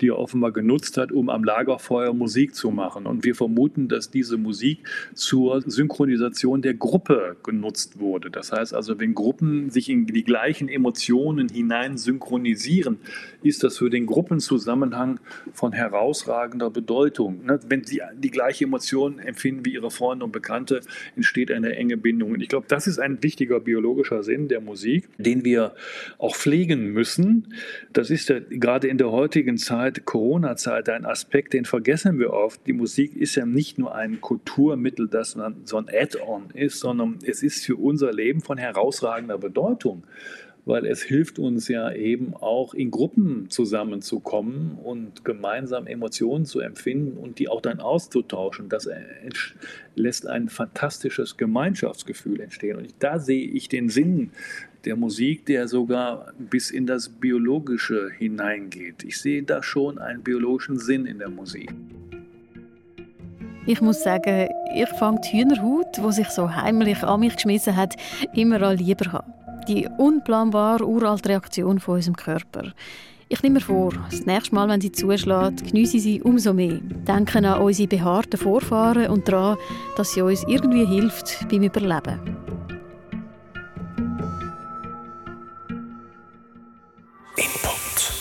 die 0.00 0.08
er 0.08 0.18
offenbar 0.18 0.50
genutzt 0.50 0.96
hat, 0.96 1.12
um 1.12 1.28
am 1.28 1.44
Lagerfeuer 1.44 2.14
Musik 2.14 2.54
zu 2.54 2.70
machen. 2.70 3.04
Und 3.04 3.22
wir 3.22 3.34
vermuten, 3.34 3.88
dass 3.88 4.10
diese 4.10 4.38
Musik 4.38 4.88
zur 5.12 5.60
Synchronisation 5.60 6.62
der 6.62 6.72
Gruppe 6.72 7.36
genutzt 7.42 7.98
wurde. 7.98 8.30
Das 8.30 8.50
heißt 8.50 8.72
also, 8.72 8.98
wenn 8.98 9.12
Gruppen 9.12 9.68
sich 9.68 9.90
in 9.90 10.06
die 10.06 10.24
gleichen 10.24 10.70
Emotionen 10.70 11.50
hinein 11.50 11.98
synchronisieren, 11.98 12.98
ist 13.42 13.62
das 13.62 13.76
für 13.76 13.90
den 13.90 14.06
Gruppenzusammenhang 14.06 15.20
von 15.52 15.74
herausragender 15.74 16.70
Bedeutung. 16.70 17.44
Ne, 17.44 17.60
wenn 17.68 17.84
sie 17.84 18.00
die 18.16 18.30
gleiche 18.30 18.64
Emotion 18.64 19.18
empfinden 19.18 19.66
wie 19.66 19.74
ihre 19.74 19.90
Freunde 19.90 20.24
und 20.24 20.32
Bekannte, 20.32 20.80
entsteht 21.14 21.50
eine 21.50 21.76
enge 21.76 21.98
Bindung. 21.98 22.32
Und 22.32 22.40
ich 22.40 22.48
glaube, 22.48 22.68
das 22.70 22.86
ist 22.86 22.98
ein 22.98 23.22
wichtiger 23.22 23.33
wichtiger 23.34 23.58
biologischer 23.58 24.22
Sinn 24.22 24.46
der 24.46 24.60
Musik, 24.60 25.08
den 25.18 25.44
wir 25.44 25.74
auch 26.18 26.36
pflegen 26.36 26.92
müssen. 26.92 27.52
Das 27.92 28.08
ist 28.08 28.28
ja 28.28 28.38
gerade 28.38 28.86
in 28.86 28.96
der 28.96 29.10
heutigen 29.10 29.58
Zeit, 29.58 30.04
Corona-Zeit, 30.04 30.88
ein 30.88 31.04
Aspekt, 31.04 31.52
den 31.52 31.64
vergessen 31.64 32.20
wir 32.20 32.32
oft. 32.32 32.64
Die 32.68 32.72
Musik 32.72 33.16
ist 33.16 33.34
ja 33.34 33.44
nicht 33.44 33.76
nur 33.76 33.92
ein 33.92 34.20
Kulturmittel, 34.20 35.08
das 35.08 35.36
so 35.64 35.76
ein 35.78 35.88
Add-on 35.92 36.50
ist, 36.54 36.78
sondern 36.78 37.18
es 37.26 37.42
ist 37.42 37.66
für 37.66 37.74
unser 37.74 38.12
Leben 38.12 38.40
von 38.40 38.56
herausragender 38.56 39.38
Bedeutung 39.38 40.04
weil 40.66 40.86
es 40.86 41.02
hilft 41.02 41.38
uns 41.38 41.68
ja 41.68 41.92
eben 41.92 42.34
auch 42.34 42.72
in 42.72 42.90
Gruppen 42.90 43.50
zusammenzukommen 43.50 44.78
und 44.82 45.24
gemeinsam 45.24 45.86
Emotionen 45.86 46.46
zu 46.46 46.60
empfinden 46.60 47.18
und 47.18 47.38
die 47.38 47.48
auch 47.48 47.60
dann 47.60 47.80
auszutauschen. 47.80 48.68
Das 48.68 48.88
lässt 49.94 50.26
ein 50.26 50.48
fantastisches 50.48 51.36
Gemeinschaftsgefühl 51.36 52.40
entstehen. 52.40 52.76
Und 52.76 52.94
da 53.00 53.18
sehe 53.18 53.46
ich 53.46 53.68
den 53.68 53.90
Sinn 53.90 54.30
der 54.86 54.96
Musik, 54.96 55.46
der 55.46 55.68
sogar 55.68 56.32
bis 56.38 56.70
in 56.70 56.86
das 56.86 57.08
Biologische 57.08 58.10
hineingeht. 58.18 59.04
Ich 59.04 59.18
sehe 59.18 59.42
da 59.42 59.62
schon 59.62 59.98
einen 59.98 60.22
biologischen 60.22 60.78
Sinn 60.78 61.06
in 61.06 61.18
der 61.18 61.30
Musik. 61.30 61.72
Ich 63.66 63.80
muss 63.80 64.02
sagen, 64.02 64.48
ich 64.74 64.88
fange 64.98 65.20
die 65.22 65.38
Hühnerhaut, 65.38 65.96
die 65.96 66.12
sich 66.12 66.28
so 66.28 66.54
heimlich 66.54 67.02
an 67.02 67.20
mich 67.20 67.34
geschmissen 67.34 67.76
hat, 67.76 67.96
immer 68.34 68.60
an 68.60 68.76
lieber 68.76 69.14
an 69.14 69.43
die 69.68 69.88
unplanbare 69.98 70.86
uralte 70.86 71.30
Reaktion 71.30 71.80
von 71.80 71.96
unserem 71.96 72.16
Körper. 72.16 72.72
Ich 73.28 73.42
nehme 73.42 73.54
mir 73.54 73.60
vor, 73.60 73.92
das 74.10 74.26
nächste 74.26 74.54
Mal, 74.54 74.68
wenn 74.68 74.80
sie 74.80 74.92
zuschlägt, 74.92 75.64
genieße 75.64 75.98
sie 75.98 76.22
umso 76.22 76.52
mehr. 76.52 76.78
Denken 76.80 77.46
an 77.46 77.62
unsere 77.62 77.88
behaarten 77.88 78.38
Vorfahren 78.38 79.08
und 79.08 79.26
daran, 79.26 79.56
dass 79.96 80.12
sie 80.12 80.22
uns 80.22 80.44
irgendwie 80.46 80.84
hilft 80.84 81.48
beim 81.50 81.62
Überleben. 81.62 82.20
Input. 87.36 88.12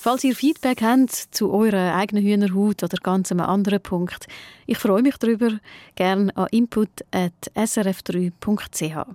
Falls 0.00 0.24
ihr 0.24 0.34
Feedback 0.34 0.80
habt 0.82 1.12
zu 1.12 1.52
eurer 1.52 1.94
eigenen 1.94 2.24
Hühnerhaut 2.24 2.82
oder 2.82 2.96
ganz 3.02 3.30
einem 3.30 3.42
anderen 3.42 3.82
Punkt, 3.82 4.26
ich 4.66 4.78
freue 4.78 5.02
mich 5.02 5.18
darüber. 5.18 5.50
Gerne 5.96 6.34
an 6.36 6.46
input.srf3.ch. 6.50 9.14